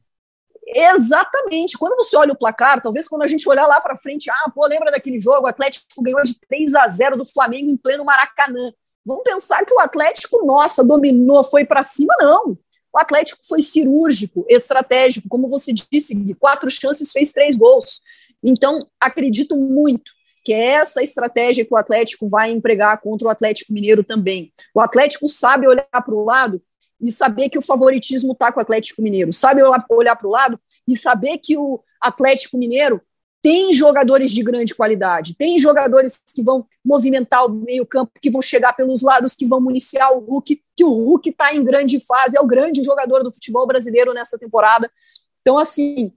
Exatamente. 0.74 1.78
Quando 1.78 1.96
você 1.96 2.16
olha 2.16 2.32
o 2.32 2.38
placar, 2.38 2.80
talvez 2.80 3.08
quando 3.08 3.22
a 3.22 3.26
gente 3.26 3.48
olhar 3.48 3.66
lá 3.66 3.80
para 3.80 3.96
frente, 3.96 4.30
ah, 4.30 4.50
pô, 4.54 4.66
lembra 4.66 4.90
daquele 4.90 5.18
jogo? 5.18 5.44
O 5.44 5.48
Atlético 5.48 6.02
ganhou 6.02 6.22
de 6.22 6.38
3 6.40 6.74
a 6.74 6.88
0 6.88 7.16
do 7.16 7.24
Flamengo 7.24 7.70
em 7.70 7.76
pleno 7.76 8.04
Maracanã. 8.04 8.72
Vamos 9.08 9.22
pensar 9.24 9.64
que 9.64 9.72
o 9.72 9.80
Atlético, 9.80 10.44
nossa, 10.44 10.84
dominou, 10.84 11.42
foi 11.42 11.64
para 11.64 11.82
cima, 11.82 12.14
não. 12.20 12.58
O 12.92 12.98
Atlético 12.98 13.40
foi 13.42 13.62
cirúrgico, 13.62 14.44
estratégico, 14.46 15.30
como 15.30 15.48
você 15.48 15.72
disse, 15.72 16.14
de 16.14 16.34
quatro 16.34 16.70
chances 16.70 17.10
fez 17.10 17.32
três 17.32 17.56
gols. 17.56 18.02
Então, 18.42 18.86
acredito 19.00 19.56
muito 19.56 20.12
que 20.44 20.52
é 20.52 20.72
essa 20.72 21.02
estratégia 21.02 21.64
que 21.64 21.72
o 21.72 21.76
Atlético 21.78 22.28
vai 22.28 22.50
empregar 22.50 23.00
contra 23.00 23.28
o 23.28 23.30
Atlético 23.30 23.72
Mineiro 23.72 24.04
também. 24.04 24.52
O 24.74 24.80
Atlético 24.80 25.26
sabe 25.26 25.66
olhar 25.66 25.86
para 25.86 26.14
o 26.14 26.24
lado 26.24 26.62
e 27.00 27.10
saber 27.10 27.48
que 27.48 27.58
o 27.58 27.62
favoritismo 27.62 28.32
está 28.32 28.52
com 28.52 28.60
o 28.60 28.62
Atlético 28.62 29.00
Mineiro, 29.00 29.32
sabe 29.32 29.62
olhar 29.62 30.16
para 30.16 30.26
o 30.26 30.30
lado 30.30 30.60
e 30.86 30.94
saber 30.96 31.38
que 31.38 31.56
o 31.56 31.82
Atlético 31.98 32.58
Mineiro 32.58 33.00
tem 33.48 33.72
jogadores 33.72 34.30
de 34.30 34.42
grande 34.42 34.74
qualidade, 34.74 35.34
tem 35.34 35.58
jogadores 35.58 36.20
que 36.34 36.42
vão 36.42 36.66
movimentar 36.84 37.46
o 37.46 37.48
meio-campo, 37.48 38.12
que 38.20 38.30
vão 38.30 38.42
chegar 38.42 38.74
pelos 38.74 39.00
lados, 39.00 39.34
que 39.34 39.46
vão 39.46 39.58
municiar 39.58 40.12
o 40.12 40.18
Hulk, 40.18 40.62
que 40.76 40.84
o 40.84 40.90
Hulk 40.90 41.30
está 41.30 41.54
em 41.54 41.64
grande 41.64 41.98
fase, 41.98 42.36
é 42.36 42.40
o 42.42 42.46
grande 42.46 42.84
jogador 42.84 43.24
do 43.24 43.32
futebol 43.32 43.66
brasileiro 43.66 44.12
nessa 44.12 44.38
temporada. 44.38 44.92
Então, 45.40 45.56
assim, 45.56 46.12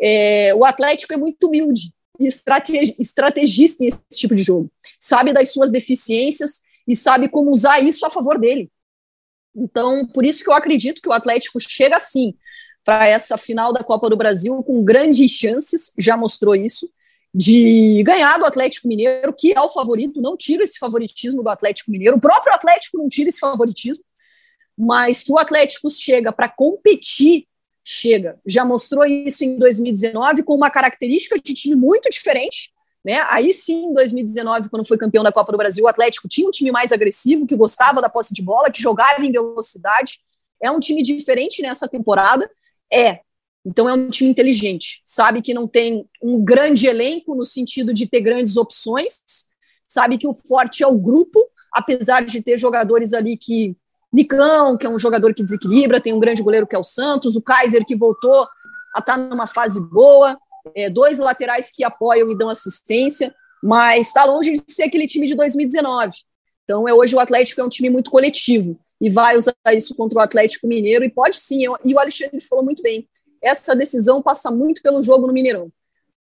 é, 0.00 0.54
o 0.54 0.64
Atlético 0.64 1.12
é 1.12 1.18
muito 1.18 1.46
humilde 1.46 1.92
e 2.18 2.26
estrategi 2.26 2.96
estrategista 2.98 3.84
nesse 3.84 4.00
tipo 4.10 4.34
de 4.34 4.42
jogo. 4.42 4.72
Sabe 4.98 5.30
das 5.34 5.52
suas 5.52 5.70
deficiências 5.70 6.62
e 6.88 6.96
sabe 6.96 7.28
como 7.28 7.50
usar 7.50 7.80
isso 7.80 8.06
a 8.06 8.10
favor 8.10 8.38
dele. 8.38 8.70
Então, 9.54 10.06
por 10.06 10.24
isso 10.24 10.42
que 10.42 10.48
eu 10.48 10.54
acredito 10.54 11.02
que 11.02 11.08
o 11.10 11.12
Atlético 11.12 11.60
chega 11.60 11.96
assim, 11.96 12.34
para 12.84 13.06
essa 13.06 13.36
final 13.36 13.72
da 13.72 13.84
Copa 13.84 14.08
do 14.10 14.16
Brasil 14.16 14.62
com 14.62 14.82
grandes 14.82 15.30
chances, 15.30 15.92
já 15.98 16.16
mostrou 16.16 16.54
isso, 16.54 16.88
de 17.34 18.02
ganhar 18.04 18.38
do 18.38 18.44
Atlético 18.44 18.88
Mineiro, 18.88 19.32
que 19.32 19.52
é 19.52 19.60
o 19.60 19.68
favorito, 19.68 20.20
não 20.20 20.36
tira 20.36 20.64
esse 20.64 20.78
favoritismo 20.78 21.42
do 21.42 21.48
Atlético 21.48 21.90
Mineiro, 21.90 22.16
o 22.16 22.20
próprio 22.20 22.52
Atlético 22.52 22.98
não 22.98 23.08
tira 23.08 23.28
esse 23.28 23.38
favoritismo, 23.38 24.04
mas 24.76 25.22
que 25.22 25.32
o 25.32 25.38
Atlético 25.38 25.88
chega 25.88 26.32
para 26.32 26.48
competir, 26.48 27.46
chega. 27.84 28.38
Já 28.44 28.64
mostrou 28.64 29.04
isso 29.04 29.44
em 29.44 29.56
2019 29.56 30.42
com 30.42 30.54
uma 30.54 30.70
característica 30.70 31.38
de 31.38 31.54
time 31.54 31.74
muito 31.74 32.10
diferente, 32.10 32.70
né? 33.04 33.24
Aí 33.28 33.52
sim, 33.52 33.86
em 33.86 33.94
2019, 33.94 34.68
quando 34.68 34.86
foi 34.86 34.96
campeão 34.96 35.24
da 35.24 35.32
Copa 35.32 35.52
do 35.52 35.58
Brasil, 35.58 35.84
o 35.84 35.88
Atlético 35.88 36.28
tinha 36.28 36.46
um 36.46 36.50
time 36.50 36.70
mais 36.70 36.92
agressivo, 36.92 37.46
que 37.46 37.56
gostava 37.56 38.00
da 38.00 38.08
posse 38.08 38.32
de 38.34 38.42
bola, 38.42 38.70
que 38.70 38.80
jogava 38.80 39.24
em 39.24 39.32
velocidade. 39.32 40.20
É 40.60 40.70
um 40.70 40.78
time 40.78 41.02
diferente 41.02 41.60
nessa 41.62 41.88
temporada 41.88 42.48
é. 42.92 43.20
Então 43.64 43.88
é 43.88 43.94
um 43.94 44.10
time 44.10 44.28
inteligente, 44.28 45.00
sabe 45.04 45.40
que 45.40 45.54
não 45.54 45.68
tem 45.68 46.04
um 46.20 46.44
grande 46.44 46.86
elenco 46.86 47.34
no 47.34 47.44
sentido 47.44 47.94
de 47.94 48.08
ter 48.08 48.20
grandes 48.20 48.56
opções, 48.56 49.20
sabe 49.88 50.18
que 50.18 50.26
o 50.26 50.34
forte 50.34 50.82
é 50.82 50.86
o 50.86 50.98
grupo, 50.98 51.38
apesar 51.72 52.24
de 52.24 52.42
ter 52.42 52.58
jogadores 52.58 53.12
ali 53.12 53.36
que 53.36 53.76
Nicão, 54.12 54.76
que 54.76 54.84
é 54.84 54.90
um 54.90 54.98
jogador 54.98 55.32
que 55.32 55.44
desequilibra, 55.44 56.00
tem 56.00 56.12
um 56.12 56.18
grande 56.18 56.42
goleiro 56.42 56.66
que 56.66 56.74
é 56.74 56.78
o 56.78 56.84
Santos, 56.84 57.36
o 57.36 57.40
Kaiser 57.40 57.84
que 57.86 57.96
voltou 57.96 58.46
a 58.94 58.98
estar 58.98 59.16
tá 59.16 59.16
numa 59.16 59.46
fase 59.46 59.80
boa, 59.80 60.36
é, 60.74 60.90
dois 60.90 61.18
laterais 61.18 61.70
que 61.70 61.84
apoiam 61.84 62.30
e 62.30 62.36
dão 62.36 62.50
assistência, 62.50 63.34
mas 63.62 64.08
está 64.08 64.24
longe 64.24 64.52
de 64.52 64.72
ser 64.72 64.82
aquele 64.82 65.06
time 65.06 65.26
de 65.26 65.34
2019. 65.34 66.10
Então, 66.64 66.86
é, 66.86 66.92
hoje 66.92 67.14
o 67.14 67.20
Atlético 67.20 67.60
é 67.60 67.64
um 67.64 67.68
time 67.68 67.88
muito 67.88 68.10
coletivo 68.10 68.78
e 69.02 69.10
vai 69.10 69.36
usar 69.36 69.52
isso 69.74 69.96
contra 69.96 70.20
o 70.20 70.22
Atlético 70.22 70.68
Mineiro, 70.68 71.04
e 71.04 71.10
pode 71.10 71.40
sim, 71.40 71.64
eu, 71.64 71.76
e 71.84 71.92
o 71.92 71.98
Alexandre 71.98 72.40
falou 72.40 72.64
muito 72.64 72.84
bem, 72.84 73.08
essa 73.42 73.74
decisão 73.74 74.22
passa 74.22 74.48
muito 74.48 74.80
pelo 74.80 75.02
jogo 75.02 75.26
no 75.26 75.32
Mineirão. 75.32 75.72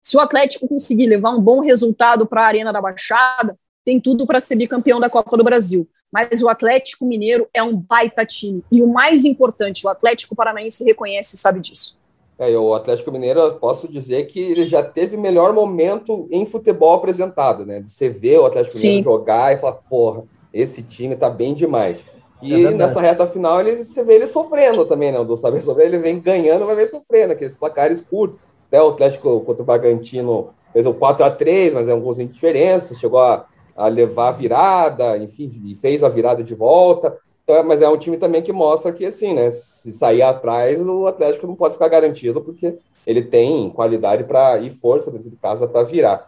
Se 0.02 0.16
o 0.16 0.20
Atlético 0.20 0.66
conseguir 0.66 1.06
levar 1.06 1.30
um 1.30 1.40
bom 1.40 1.60
resultado 1.60 2.26
para 2.26 2.42
a 2.42 2.46
Arena 2.46 2.72
da 2.72 2.82
Baixada, 2.82 3.56
tem 3.84 4.00
tudo 4.00 4.26
para 4.26 4.40
ser 4.40 4.56
bicampeão 4.56 4.98
da 4.98 5.08
Copa 5.08 5.36
do 5.36 5.44
Brasil. 5.44 5.88
Mas 6.12 6.42
o 6.42 6.48
Atlético 6.48 7.06
Mineiro 7.06 7.48
é 7.54 7.62
um 7.62 7.76
baita 7.76 8.26
time. 8.26 8.64
E 8.72 8.82
o 8.82 8.88
mais 8.88 9.24
importante, 9.24 9.86
o 9.86 9.88
Atlético 9.88 10.34
Paranaense 10.34 10.82
reconhece 10.82 11.36
e 11.36 11.38
sabe 11.38 11.60
disso. 11.60 11.96
É, 12.36 12.48
o 12.58 12.74
Atlético 12.74 13.12
Mineiro, 13.12 13.38
eu 13.38 13.54
posso 13.54 13.86
dizer 13.86 14.26
que 14.26 14.40
ele 14.40 14.66
já 14.66 14.82
teve 14.82 15.16
melhor 15.16 15.52
momento 15.52 16.26
em 16.30 16.44
futebol 16.44 16.94
apresentado, 16.94 17.64
né? 17.64 17.80
Você 17.86 18.08
ver 18.08 18.40
o 18.40 18.46
Atlético 18.46 18.76
Sim. 18.76 18.88
Mineiro 18.88 19.10
jogar 19.10 19.54
e 19.54 19.58
falar, 19.58 19.74
porra, 19.74 20.24
esse 20.52 20.82
time 20.82 21.14
tá 21.14 21.30
bem 21.30 21.54
demais. 21.54 22.06
E 22.44 22.66
é 22.66 22.70
nessa 22.70 23.00
reta 23.00 23.26
final, 23.26 23.60
ele, 23.60 23.82
você 23.82 24.02
vê 24.04 24.14
ele 24.14 24.26
sofrendo 24.26 24.84
também, 24.84 25.10
né? 25.10 25.24
Do 25.24 25.36
saber 25.36 25.60
sobre 25.62 25.84
ele 25.84 25.98
vem 25.98 26.20
ganhando, 26.20 26.66
vai 26.66 26.76
ver 26.76 26.86
sofrendo, 26.86 27.32
aqueles 27.32 27.56
placares 27.56 28.00
curtos. 28.00 28.38
Até 28.68 28.82
o 28.82 28.88
Atlético 28.88 29.40
contra 29.40 29.62
o 29.62 29.66
Bragantino 29.66 30.50
fez 30.72 30.84
o 30.84 30.92
4 30.92 31.24
a 31.24 31.30
3 31.30 31.74
mas 31.74 31.88
é 31.88 31.94
um 31.94 32.00
golzinho 32.00 32.28
de 32.28 32.34
diferença, 32.34 32.94
chegou 32.94 33.20
a, 33.20 33.46
a 33.76 33.88
levar 33.88 34.28
a 34.28 34.32
virada, 34.32 35.16
enfim, 35.16 35.48
fez 35.80 36.02
a 36.04 36.08
virada 36.08 36.42
de 36.42 36.54
volta. 36.54 37.16
Então, 37.44 37.62
mas 37.62 37.82
é 37.82 37.88
um 37.88 37.96
time 37.96 38.16
também 38.16 38.42
que 38.42 38.52
mostra 38.52 38.92
que, 38.92 39.04
assim, 39.04 39.34
né? 39.34 39.50
Se 39.50 39.92
sair 39.92 40.22
atrás, 40.22 40.80
o 40.86 41.06
Atlético 41.06 41.46
não 41.46 41.54
pode 41.54 41.74
ficar 41.74 41.88
garantido, 41.88 42.40
porque 42.40 42.78
ele 43.06 43.22
tem 43.22 43.70
qualidade 43.70 44.24
para 44.24 44.58
e 44.58 44.70
força 44.70 45.10
dentro 45.10 45.30
de 45.30 45.36
casa 45.36 45.68
para 45.68 45.82
virar. 45.82 46.26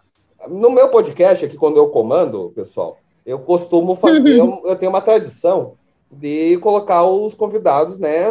No 0.48 0.70
meu 0.70 0.88
podcast, 0.88 1.44
aqui, 1.44 1.56
quando 1.56 1.78
eu 1.78 1.88
comando, 1.88 2.52
pessoal, 2.54 2.98
eu 3.24 3.38
costumo 3.38 3.94
fazer, 3.94 4.38
eu, 4.38 4.62
eu, 4.64 4.76
tenho 4.76 4.90
uma 4.90 5.00
tradição 5.00 5.72
de 6.10 6.58
colocar 6.58 7.04
os 7.04 7.34
convidados, 7.34 7.98
né, 7.98 8.26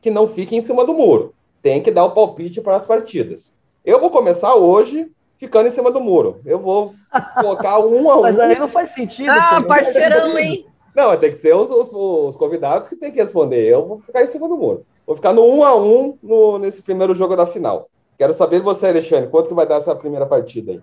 que 0.00 0.10
não 0.10 0.26
fiquem 0.26 0.58
em 0.58 0.62
cima 0.62 0.84
do 0.84 0.94
muro. 0.94 1.34
Tem 1.62 1.82
que 1.82 1.90
dar 1.90 2.04
o 2.04 2.12
palpite 2.12 2.60
para 2.60 2.76
as 2.76 2.86
partidas. 2.86 3.56
Eu 3.84 4.00
vou 4.00 4.10
começar 4.10 4.54
hoje 4.54 5.10
ficando 5.36 5.68
em 5.68 5.70
cima 5.70 5.90
do 5.90 6.00
muro. 6.00 6.40
Eu 6.44 6.58
vou 6.58 6.90
colocar 7.40 7.78
um 7.78 8.10
a 8.10 8.16
um. 8.18 8.22
Mas 8.22 8.38
aí 8.38 8.58
não 8.58 8.68
faz 8.68 8.90
sentido. 8.90 9.30
Ah, 9.30 9.62
parceirão, 9.66 10.38
hein? 10.38 10.66
Não, 10.94 11.16
tem 11.16 11.30
que 11.30 11.36
ser 11.36 11.52
os, 11.52 11.68
os, 11.68 11.92
os, 11.92 12.36
convidados 12.36 12.86
que 12.86 12.94
tem 12.94 13.10
que 13.10 13.18
responder. 13.18 13.66
Eu 13.66 13.84
vou 13.84 13.98
ficar 13.98 14.22
em 14.22 14.28
cima 14.28 14.46
do 14.46 14.56
muro. 14.56 14.86
Vou 15.04 15.16
ficar 15.16 15.32
no 15.32 15.42
1 15.42 15.58
um 15.58 15.64
a 15.64 15.74
1 15.74 15.80
um 15.80 16.18
no, 16.22 16.58
nesse 16.60 16.82
primeiro 16.82 17.12
jogo 17.12 17.34
da 17.34 17.44
final. 17.44 17.88
Quero 18.16 18.32
saber 18.32 18.60
de 18.60 18.64
você, 18.64 18.86
Alexandre, 18.86 19.28
quanto 19.28 19.48
que 19.48 19.54
vai 19.54 19.66
dar 19.66 19.78
essa 19.78 19.96
primeira 19.96 20.24
partida 20.24 20.70
aí? 20.70 20.80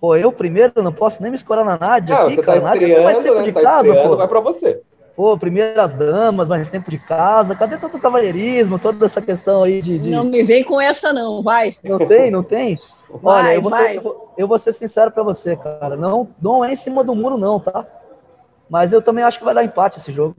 Pô, 0.00 0.16
eu 0.16 0.32
primeiro 0.32 0.82
não 0.82 0.92
posso 0.92 1.22
nem 1.22 1.30
me 1.30 1.36
escorar 1.36 1.64
na 1.64 1.78
Nádia. 1.78 2.16
Ah, 2.16 2.26
aqui, 2.26 2.34
você 2.34 2.42
tá 2.42 2.60
cara. 2.60 2.74
estreando, 2.74 3.34
né? 3.34 3.42
De 3.42 3.52
tá 3.52 3.62
casa, 3.62 3.86
estreando, 3.86 4.10
pô. 4.10 4.16
vai 4.16 4.28
pra 4.28 4.40
você. 4.40 4.82
Pô, 5.16 5.36
primeiras 5.38 5.94
damas, 5.94 6.46
mais 6.46 6.68
tempo 6.68 6.90
de 6.90 6.98
casa. 6.98 7.56
Cadê 7.56 7.78
todo 7.78 7.96
o 7.96 8.00
cavalheirismo, 8.00 8.78
toda 8.78 9.06
essa 9.06 9.22
questão 9.22 9.62
aí 9.62 9.80
de, 9.80 9.98
de... 9.98 10.10
Não 10.10 10.24
me 10.24 10.42
vem 10.42 10.62
com 10.62 10.78
essa 10.78 11.10
não, 11.10 11.42
vai. 11.42 11.74
Não 11.82 11.98
tem, 11.98 12.30
não 12.30 12.42
tem? 12.42 12.78
Vai, 13.08 13.44
Olha, 13.44 13.54
eu 13.54 13.62
vou. 13.62 13.72
Ter, 13.72 14.02
eu 14.36 14.46
vou 14.46 14.58
ser 14.58 14.72
sincero 14.72 15.10
para 15.10 15.22
você, 15.22 15.56
cara. 15.56 15.96
Não, 15.96 16.28
não 16.40 16.62
é 16.62 16.72
em 16.72 16.76
cima 16.76 17.02
do 17.02 17.14
muro, 17.14 17.38
não, 17.38 17.58
tá? 17.58 17.86
Mas 18.68 18.92
eu 18.92 19.00
também 19.00 19.24
acho 19.24 19.38
que 19.38 19.44
vai 19.44 19.54
dar 19.54 19.64
empate 19.64 19.96
esse 19.96 20.12
jogo. 20.12 20.36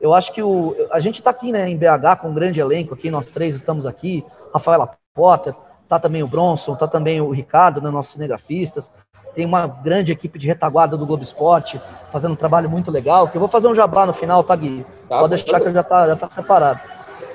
Eu 0.00 0.14
acho 0.14 0.32
que 0.32 0.42
o, 0.42 0.76
a 0.92 1.00
gente 1.00 1.16
está 1.16 1.30
aqui 1.30 1.50
né, 1.50 1.68
em 1.68 1.76
BH 1.76 2.20
com 2.20 2.28
um 2.28 2.34
grande 2.34 2.60
elenco 2.60 2.94
aqui, 2.94 3.10
nós 3.10 3.30
três 3.30 3.54
estamos 3.54 3.86
aqui, 3.86 4.24
Rafaela 4.52 4.90
Potter, 5.14 5.54
tá 5.88 5.98
também 5.98 6.22
o 6.22 6.28
Bronson, 6.28 6.76
tá 6.76 6.86
também 6.86 7.20
o 7.20 7.30
Ricardo, 7.30 7.80
né, 7.80 7.90
nossos 7.90 8.12
cinegrafistas. 8.12 8.92
Tem 9.34 9.44
uma 9.44 9.66
grande 9.66 10.12
equipe 10.12 10.38
de 10.38 10.46
retaguarda 10.46 10.96
do 10.96 11.04
Globo 11.04 11.22
Esporte 11.22 11.80
fazendo 12.12 12.32
um 12.32 12.36
trabalho 12.36 12.70
muito 12.70 12.90
legal, 12.90 13.28
que 13.28 13.36
eu 13.36 13.40
vou 13.40 13.48
fazer 13.48 13.68
um 13.68 13.74
jabá 13.74 14.06
no 14.06 14.12
final, 14.12 14.44
tá, 14.44 14.54
Gui? 14.54 14.86
Tá, 15.08 15.18
Pode 15.18 15.30
deixar 15.30 15.60
que 15.60 15.72
já 15.72 15.82
tá, 15.82 16.06
já 16.06 16.16
tá 16.16 16.30
separado. 16.30 16.80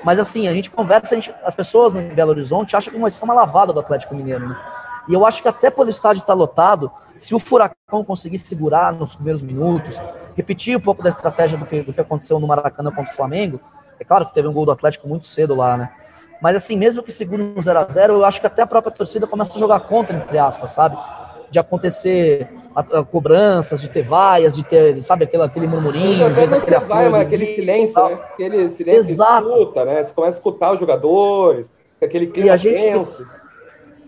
Mas 0.02 0.18
assim, 0.18 0.48
a 0.48 0.54
gente 0.54 0.70
conversa, 0.70 1.14
a 1.14 1.18
gente, 1.18 1.34
as 1.44 1.54
pessoas 1.54 1.94
em 1.94 2.08
Belo 2.08 2.30
Horizonte 2.30 2.74
acham 2.74 2.92
que 2.92 2.98
vai 2.98 3.10
ser 3.10 3.22
uma 3.24 3.34
lavada 3.34 3.72
do 3.72 3.80
Atlético 3.80 4.14
Mineiro, 4.14 4.48
né? 4.48 4.56
E 5.08 5.12
eu 5.12 5.26
acho 5.26 5.42
que 5.42 5.48
até 5.48 5.70
pelo 5.70 5.90
estádio 5.90 6.20
estar 6.20 6.34
lotado, 6.34 6.90
se 7.18 7.34
o 7.34 7.38
Furacão 7.38 8.04
conseguir 8.04 8.38
segurar 8.38 8.92
nos 8.92 9.14
primeiros 9.14 9.42
minutos, 9.42 10.00
repetir 10.34 10.76
um 10.76 10.80
pouco 10.80 11.02
da 11.02 11.08
estratégia 11.08 11.58
do 11.58 11.66
que, 11.66 11.82
do 11.82 11.92
que 11.92 12.00
aconteceu 12.00 12.38
no 12.40 12.46
Maracanã 12.46 12.90
contra 12.90 13.12
o 13.12 13.16
Flamengo, 13.16 13.60
é 13.98 14.04
claro 14.04 14.24
que 14.24 14.32
teve 14.32 14.48
um 14.48 14.52
gol 14.52 14.64
do 14.64 14.72
Atlético 14.72 15.06
muito 15.06 15.26
cedo 15.26 15.54
lá, 15.54 15.76
né? 15.76 15.90
Mas 16.40 16.56
assim, 16.56 16.76
mesmo 16.76 17.02
que 17.02 17.12
segure 17.12 17.42
no 17.42 17.60
0 17.60 17.78
a 17.78 17.86
0 17.86 18.14
eu 18.14 18.24
acho 18.24 18.40
que 18.40 18.46
até 18.46 18.62
a 18.62 18.66
própria 18.66 18.90
torcida 18.90 19.26
começa 19.26 19.56
a 19.56 19.58
jogar 19.58 19.80
contra, 19.80 20.16
entre 20.16 20.38
aspas, 20.38 20.70
sabe? 20.70 20.96
De 21.50 21.58
acontecer 21.58 22.48
a, 22.74 22.80
a 23.00 23.04
cobranças, 23.04 23.80
de 23.80 23.88
ter 23.88 24.02
vaias, 24.02 24.54
de 24.54 24.64
ter, 24.64 25.02
sabe, 25.02 25.24
aquele, 25.24 25.42
aquele 25.42 25.66
murmurinho. 25.66 26.26
Até 26.26 26.46
não 26.46 26.58
aquele, 26.58 26.78
vai, 26.78 27.08
mas 27.08 27.22
aquele 27.22 27.46
silêncio, 27.46 28.08
né? 28.08 28.14
Aquele 28.32 28.68
silêncio 28.68 29.10
Exato. 29.10 29.48
escuta, 29.48 29.84
né? 29.84 30.02
Você 30.02 30.12
começa 30.14 30.36
a 30.36 30.38
escutar 30.38 30.72
os 30.72 30.80
jogadores, 30.80 31.72
aquele 32.00 32.28
clima 32.28 32.48
e 32.48 32.50
a 32.50 32.56
gente, 32.56 32.80
tenso. 32.80 33.26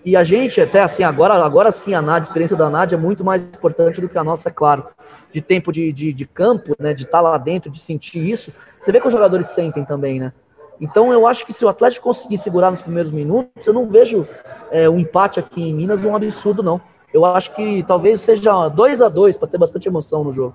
E 0.04 0.16
a 0.16 0.24
gente, 0.24 0.60
até 0.60 0.82
assim, 0.82 1.02
agora, 1.02 1.34
agora 1.34 1.70
sim, 1.70 1.94
a 1.94 2.02
Nádia, 2.02 2.22
a 2.22 2.28
experiência 2.28 2.56
da 2.56 2.70
Nádia 2.70 2.96
é 2.96 2.98
muito 2.98 3.24
mais 3.24 3.42
importante 3.42 4.00
do 4.00 4.08
que 4.08 4.18
a 4.18 4.24
nossa, 4.24 4.48
é 4.48 4.52
claro. 4.52 4.86
De 5.32 5.40
tempo 5.40 5.72
de, 5.72 5.92
de, 5.92 6.12
de 6.12 6.26
campo, 6.26 6.74
né? 6.78 6.92
De 6.92 7.04
estar 7.04 7.20
lá 7.20 7.36
dentro, 7.38 7.70
de 7.70 7.80
sentir 7.80 8.18
isso. 8.28 8.52
Você 8.78 8.92
vê 8.92 9.00
que 9.00 9.06
os 9.06 9.12
jogadores 9.12 9.46
sentem 9.48 9.84
também, 9.84 10.20
né? 10.20 10.32
Então 10.80 11.12
eu 11.12 11.26
acho 11.26 11.46
que 11.46 11.52
se 11.52 11.64
o 11.64 11.68
Atlético 11.68 12.04
conseguir 12.04 12.38
segurar 12.38 12.70
nos 12.70 12.82
primeiros 12.82 13.12
minutos, 13.12 13.64
eu 13.64 13.72
não 13.72 13.88
vejo 13.88 14.26
é, 14.70 14.90
um 14.90 14.98
empate 14.98 15.38
aqui 15.38 15.62
em 15.62 15.72
Minas 15.72 16.04
um 16.04 16.14
absurdo, 16.14 16.62
não. 16.62 16.80
Eu 17.12 17.24
acho 17.24 17.54
que 17.54 17.84
talvez 17.86 18.20
seja 18.20 18.68
2 18.68 19.02
a 19.02 19.08
2 19.08 19.36
para 19.36 19.48
ter 19.48 19.58
bastante 19.58 19.86
emoção 19.86 20.24
no 20.24 20.32
jogo. 20.32 20.54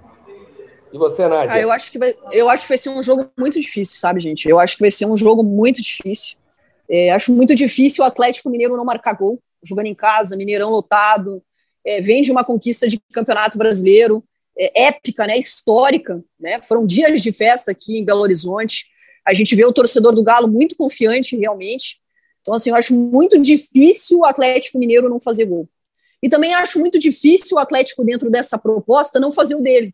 E 0.92 0.98
você, 0.98 1.28
Nádia? 1.28 1.54
Ah, 1.54 1.60
eu, 1.60 1.72
acho 1.72 1.92
que 1.92 2.00
vai, 2.00 2.16
eu 2.32 2.50
acho 2.50 2.64
que 2.64 2.70
vai 2.70 2.78
ser 2.78 2.90
um 2.90 3.04
jogo 3.04 3.30
muito 3.38 3.60
difícil, 3.60 3.98
sabe, 3.98 4.20
gente? 4.20 4.48
Eu 4.48 4.60
acho 4.60 4.76
que 4.76 4.82
vai 4.82 4.92
ser 4.92 5.06
um 5.06 5.18
jogo 5.18 5.44
muito 5.44 5.82
difícil. 5.82 6.38
É, 6.90 7.12
acho 7.12 7.32
muito 7.34 7.54
difícil 7.54 8.04
o 8.04 8.08
Atlético 8.08 8.50
Mineiro 8.50 8.78
não 8.78 8.86
marcar 8.86 9.14
gol, 9.14 9.40
jogando 9.64 9.88
em 9.88 9.96
casa, 9.96 10.38
Mineirão 10.38 10.70
lotado, 10.70 11.44
é, 11.86 12.00
vem 12.00 12.22
de 12.22 12.32
uma 12.32 12.44
conquista 12.44 12.88
de 12.88 13.00
campeonato 13.12 13.58
brasileiro, 13.58 14.24
é, 14.58 14.86
épica, 14.88 15.28
né, 15.28 15.38
histórica, 15.38 16.24
né? 16.40 16.62
Foram 16.62 16.86
dias 16.86 17.22
de 17.22 17.32
festa 17.32 17.72
aqui 17.72 17.98
em 17.98 18.06
Belo 18.06 18.22
Horizonte. 18.22 18.86
A 19.26 19.34
gente 19.34 19.56
vê 19.56 19.66
o 19.66 19.74
torcedor 19.74 20.16
do 20.16 20.24
Galo 20.24 20.48
muito 20.48 20.76
confiante, 20.76 21.38
realmente. 21.38 22.00
Então, 22.42 22.54
assim, 22.54 22.70
eu 22.70 22.76
acho 22.76 22.96
muito 22.96 23.38
difícil 23.38 24.20
o 24.20 24.26
Atlético 24.26 24.80
Mineiro 24.80 25.10
não 25.10 25.20
fazer 25.20 25.46
gol. 25.46 25.68
E 26.22 26.30
também 26.30 26.54
acho 26.54 26.80
muito 26.80 26.98
difícil 26.98 27.58
o 27.58 27.60
Atlético, 27.60 28.04
dentro 28.04 28.30
dessa 28.30 28.58
proposta, 28.58 29.20
não 29.20 29.32
fazer 29.32 29.56
o 29.56 29.62
dele. 29.62 29.94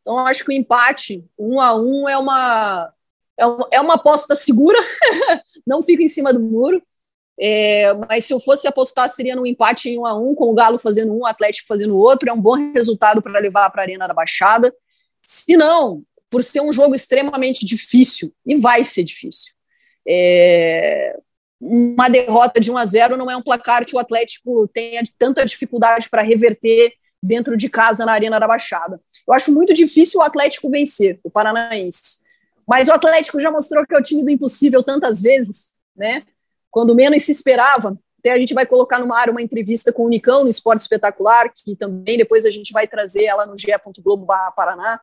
Então, 0.00 0.18
acho 0.18 0.44
que 0.44 0.50
o 0.50 0.52
empate, 0.52 1.24
um 1.38 1.60
a 1.60 1.74
um, 1.74 2.08
é 2.08 2.18
uma, 2.18 2.92
é, 3.38 3.76
é 3.76 3.80
uma 3.80 3.94
aposta 3.94 4.34
segura, 4.34 4.78
não 5.66 5.82
fico 5.82 6.02
em 6.02 6.08
cima 6.08 6.32
do 6.32 6.40
muro. 6.40 6.82
É, 7.40 7.92
mas 7.94 8.26
se 8.26 8.34
eu 8.34 8.38
fosse 8.38 8.68
apostar, 8.68 9.08
seria 9.08 9.34
no 9.34 9.46
empate 9.46 9.88
em 9.88 9.98
um 9.98 10.06
a 10.06 10.16
um, 10.16 10.34
com 10.34 10.50
o 10.50 10.54
Galo 10.54 10.78
fazendo 10.78 11.12
um, 11.12 11.20
o 11.20 11.26
Atlético 11.26 11.66
fazendo 11.66 11.96
outro. 11.96 12.28
É 12.28 12.32
um 12.32 12.40
bom 12.40 12.72
resultado 12.72 13.22
para 13.22 13.40
levar 13.40 13.70
para 13.70 13.82
a 13.82 13.84
Arena 13.84 14.06
da 14.06 14.14
Baixada. 14.14 14.72
Se 15.22 15.56
não, 15.56 16.04
por 16.28 16.42
ser 16.42 16.60
um 16.60 16.72
jogo 16.72 16.94
extremamente 16.94 17.64
difícil, 17.64 18.32
e 18.44 18.56
vai 18.56 18.84
ser 18.84 19.04
difícil. 19.04 19.54
É, 20.06 21.16
uma 21.64 22.08
derrota 22.08 22.58
de 22.58 22.72
1 22.72 22.76
a 22.76 22.84
0 22.84 23.16
não 23.16 23.30
é 23.30 23.36
um 23.36 23.42
placar 23.42 23.86
que 23.86 23.94
o 23.94 23.98
Atlético 24.00 24.66
tenha 24.66 25.00
tanta 25.16 25.44
dificuldade 25.44 26.10
para 26.10 26.20
reverter 26.20 26.92
dentro 27.22 27.56
de 27.56 27.68
casa 27.68 28.04
na 28.04 28.12
Arena 28.12 28.40
da 28.40 28.48
Baixada. 28.48 29.00
Eu 29.26 29.32
acho 29.32 29.52
muito 29.54 29.72
difícil 29.72 30.18
o 30.18 30.24
Atlético 30.24 30.68
vencer, 30.68 31.20
o 31.22 31.30
Paranaense. 31.30 32.18
Mas 32.66 32.88
o 32.88 32.92
Atlético 32.92 33.40
já 33.40 33.48
mostrou 33.48 33.86
que 33.86 33.94
é 33.94 33.98
o 33.98 34.02
time 34.02 34.24
do 34.24 34.30
impossível 34.30 34.82
tantas 34.82 35.22
vezes, 35.22 35.70
né? 35.96 36.24
Quando 36.68 36.96
menos 36.96 37.22
se 37.22 37.30
esperava. 37.30 37.96
Até 38.18 38.32
a 38.32 38.38
gente 38.38 38.54
vai 38.54 38.66
colocar 38.66 38.98
no 38.98 39.12
ar 39.14 39.30
uma 39.30 39.42
entrevista 39.42 39.92
com 39.92 40.04
o 40.04 40.08
Nicão 40.08 40.42
no 40.42 40.50
Esporte 40.50 40.80
Espetacular, 40.80 41.52
que 41.54 41.76
também 41.76 42.18
depois 42.18 42.44
a 42.44 42.50
gente 42.50 42.72
vai 42.72 42.88
trazer 42.88 43.24
ela 43.24 43.46
no 43.46 43.56
ge.globo 43.56 44.26
Paraná. 44.56 45.00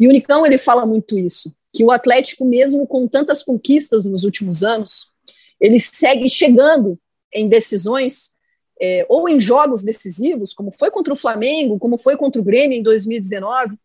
E 0.00 0.08
o 0.08 0.12
Nicão, 0.12 0.44
ele 0.44 0.58
fala 0.58 0.84
muito 0.84 1.18
isso, 1.18 1.54
que 1.72 1.84
o 1.84 1.90
Atlético, 1.90 2.44
mesmo 2.44 2.86
com 2.86 3.06
tantas 3.06 3.42
conquistas 3.42 4.04
nos 4.04 4.24
últimos 4.24 4.62
anos, 4.62 5.15
ele 5.60 5.78
segue 5.80 6.28
chegando 6.28 6.98
em 7.32 7.48
decisões 7.48 8.36
é, 8.80 9.06
ou 9.08 9.28
em 9.28 9.40
jogos 9.40 9.82
decisivos, 9.82 10.52
como 10.52 10.70
foi 10.70 10.90
contra 10.90 11.12
o 11.12 11.16
Flamengo, 11.16 11.78
como 11.78 11.96
foi 11.96 12.16
contra 12.16 12.40
o 12.40 12.44
Grêmio 12.44 12.78
em 12.78 12.82
2019, 12.82 13.76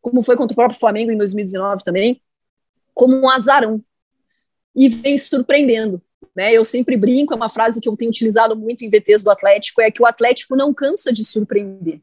como 0.00 0.22
foi 0.22 0.36
contra 0.36 0.52
o 0.52 0.56
próprio 0.56 0.78
Flamengo 0.78 1.10
em 1.10 1.16
2019 1.16 1.84
também, 1.84 2.20
como 2.94 3.14
um 3.14 3.28
azarão 3.28 3.82
e 4.74 4.88
vem 4.88 5.18
surpreendendo. 5.18 6.00
Né? 6.34 6.52
Eu 6.52 6.64
sempre 6.64 6.96
brinco, 6.96 7.32
é 7.32 7.36
uma 7.36 7.48
frase 7.48 7.80
que 7.80 7.88
eu 7.88 7.96
tenho 7.96 8.10
utilizado 8.10 8.56
muito 8.56 8.84
em 8.84 8.88
VTs 8.88 9.22
do 9.22 9.30
Atlético, 9.30 9.80
é 9.80 9.90
que 9.90 10.02
o 10.02 10.06
Atlético 10.06 10.56
não 10.56 10.72
cansa 10.72 11.12
de 11.12 11.24
surpreender. 11.24 12.00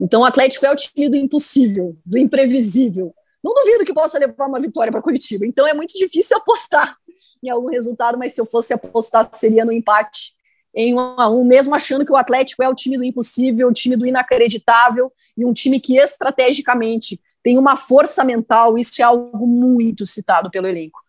Então, 0.00 0.22
o 0.22 0.24
Atlético 0.24 0.64
é 0.64 0.72
o 0.72 0.76
time 0.76 1.10
do 1.10 1.16
impossível, 1.16 1.94
do 2.04 2.16
imprevisível. 2.16 3.14
Não 3.44 3.52
duvido 3.52 3.84
que 3.84 3.92
possa 3.92 4.18
levar 4.18 4.46
uma 4.46 4.58
vitória 4.58 4.90
para 4.90 5.02
Curitiba. 5.02 5.46
Então, 5.46 5.66
é 5.66 5.74
muito 5.74 5.92
difícil 5.92 6.38
apostar 6.38 6.96
em 7.42 7.50
algum 7.50 7.68
resultado, 7.68 8.18
mas 8.18 8.34
se 8.34 8.40
eu 8.40 8.46
fosse 8.46 8.72
apostar, 8.72 9.28
seria 9.34 9.64
no 9.64 9.72
empate 9.72 10.34
em 10.74 10.94
um 10.94 10.98
a 10.98 11.28
um, 11.28 11.44
mesmo 11.44 11.74
achando 11.74 12.04
que 12.04 12.12
o 12.12 12.16
Atlético 12.16 12.62
é 12.62 12.68
o 12.68 12.74
time 12.74 12.96
do 12.96 13.04
impossível, 13.04 13.68
o 13.68 13.72
time 13.72 13.96
do 13.96 14.06
inacreditável 14.06 15.12
e 15.36 15.44
um 15.44 15.52
time 15.52 15.80
que 15.80 15.98
estrategicamente 15.98 17.20
tem 17.42 17.58
uma 17.58 17.76
força 17.76 18.22
mental, 18.22 18.78
isso 18.78 19.00
é 19.00 19.04
algo 19.04 19.46
muito 19.46 20.06
citado 20.06 20.50
pelo 20.50 20.66
elenco. 20.66 21.00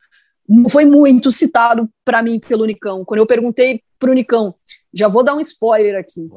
foi 0.70 0.86
muito 0.86 1.32
citado 1.32 1.90
para 2.04 2.22
mim 2.22 2.40
pelo 2.40 2.66
Nicão. 2.66 3.06
Quando 3.06 3.20
eu 3.20 3.28
perguntei 3.28 3.84
para 4.00 4.12
o 4.12 4.14
Nicão, 4.14 4.56
já 4.94 5.08
vou 5.08 5.24
dar 5.24 5.36
um 5.36 5.40
spoiler 5.40 5.98
aqui. 5.98 6.30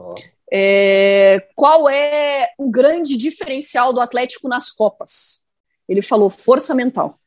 É, 0.52 1.48
qual 1.54 1.88
é 1.88 2.50
o 2.58 2.70
grande 2.70 3.16
diferencial 3.16 3.92
do 3.92 4.00
Atlético 4.00 4.48
nas 4.48 4.70
Copas? 4.70 5.42
Ele 5.88 6.02
falou 6.02 6.28
força 6.28 6.74
mental. 6.74 7.18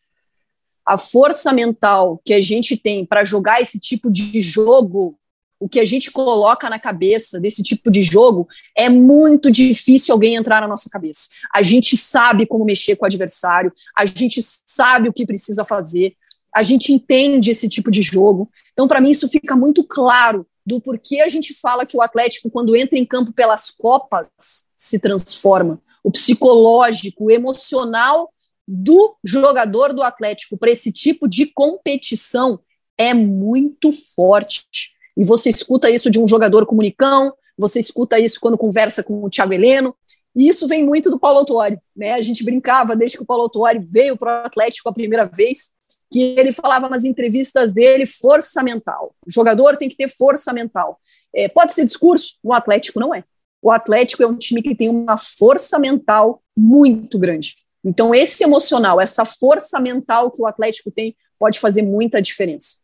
A 0.88 0.97
força 0.97 1.52
mental 1.52 2.21
que 2.23 2.34
a 2.34 2.39
gente 2.39 2.78
tem 2.78 3.06
para 3.06 3.26
jogar 3.26 3.62
esse 3.62 3.78
tipo 3.78 4.10
de 4.10 4.39
jogo, 4.39 5.19
o 5.60 5.67
que 5.67 5.82
a 5.82 5.86
gente 5.86 6.10
coloca 6.10 6.69
na 6.69 6.80
cabeça 6.80 7.41
desse 7.41 7.62
tipo 7.62 7.91
de 7.91 8.04
jogo, 8.04 8.47
é 8.73 8.88
muito 8.88 9.52
difícil 9.52 10.13
alguém 10.13 10.36
entrar 10.36 10.62
na 10.62 10.67
nossa 10.67 10.89
cabeça. 10.89 11.28
A 11.54 11.62
gente 11.62 11.97
sabe 11.97 12.45
como 12.45 12.63
mexer 12.63 12.95
com 12.95 13.04
o 13.04 13.06
adversário, 13.06 13.73
a 13.93 14.06
gente 14.06 14.39
sabe 14.41 15.10
o 15.10 15.13
que 15.13 15.26
precisa 15.26 15.65
fazer, 15.65 16.15
a 16.56 16.63
gente 16.63 16.93
entende 16.93 17.52
esse 17.52 17.67
tipo 17.67 17.91
de 17.91 18.02
jogo. 18.02 18.50
Então, 18.71 18.88
para 18.88 19.02
mim, 19.02 19.12
isso 19.12 19.28
fica 19.28 19.58
muito 19.58 19.84
claro 19.84 20.47
do 20.65 20.80
porquê 20.80 21.19
a 21.19 21.30
gente 21.30 21.54
fala 21.54 21.86
que 21.86 21.97
o 21.97 22.02
Atlético, 22.02 22.50
quando 22.50 22.76
entra 22.76 22.97
em 22.97 23.06
campo 23.06 23.34
pelas 23.34 23.69
Copas, 23.69 24.69
se 24.76 25.00
transforma. 25.00 25.82
O 26.02 26.12
psicológico, 26.12 27.26
o 27.26 27.32
emocional 27.32 28.32
do 28.67 29.15
jogador 29.23 29.93
do 29.93 30.03
Atlético 30.03 30.58
para 30.58 30.71
esse 30.71 30.91
tipo 30.91 31.27
de 31.27 31.45
competição 31.45 32.60
é 32.97 33.13
muito 33.13 33.91
forte. 33.91 34.91
E 35.15 35.23
você 35.23 35.49
escuta 35.49 35.89
isso 35.89 36.10
de 36.10 36.19
um 36.19 36.27
jogador 36.27 36.65
comunicão, 36.65 37.34
você 37.58 37.80
escuta 37.80 38.19
isso 38.19 38.39
quando 38.39 38.58
conversa 38.58 39.03
com 39.03 39.23
o 39.23 39.30
Thiago 39.30 39.53
Heleno, 39.53 39.95
e 40.36 40.47
isso 40.47 40.67
vem 40.67 40.86
muito 40.86 41.10
do 41.10 41.19
Paulo 41.19 41.39
Autuori, 41.39 41.80
né? 41.95 42.13
A 42.13 42.21
gente 42.21 42.43
brincava 42.43 42.95
desde 42.95 43.17
que 43.17 43.23
o 43.23 43.25
Paulo 43.25 43.43
Autuori 43.43 43.80
veio 43.80 44.15
para 44.15 44.43
o 44.43 44.45
Atlético 44.45 44.88
a 44.88 44.93
primeira 44.93 45.25
vez, 45.25 45.71
que 46.12 46.36
ele 46.38 46.51
falava 46.51 46.88
nas 46.88 47.06
entrevistas 47.06 47.73
dele 47.73 48.06
força 48.06 48.62
mental. 48.62 49.15
O 49.25 49.32
jogador 49.32 49.77
tem 49.77 49.89
que 49.89 49.97
ter 49.97 50.10
força 50.10 50.53
mental. 50.53 50.99
É, 51.34 51.47
pode 51.47 51.73
ser 51.73 51.86
discurso, 51.86 52.36
o 52.43 52.53
Atlético 52.53 52.99
não 52.99 53.15
é. 53.15 53.23
O 53.62 53.71
Atlético 53.71 54.21
é 54.21 54.27
um 54.27 54.38
time 54.38 54.62
que 54.62 54.75
tem 54.75 54.89
uma 54.89 55.17
força 55.17 55.80
mental 55.80 56.43
muito 56.56 57.17
grande. 57.17 57.56
Então, 57.88 58.13
esse 58.13 58.43
emocional, 58.43 59.00
essa 59.00 59.23
força 59.23 59.80
mental 59.80 60.30
que 60.30 60.41
o 60.41 60.45
Atlético 60.45 60.91
tem, 60.91 61.15
pode 61.39 61.58
fazer 61.58 61.84
muita 61.84 62.21
diferença. 62.21 62.80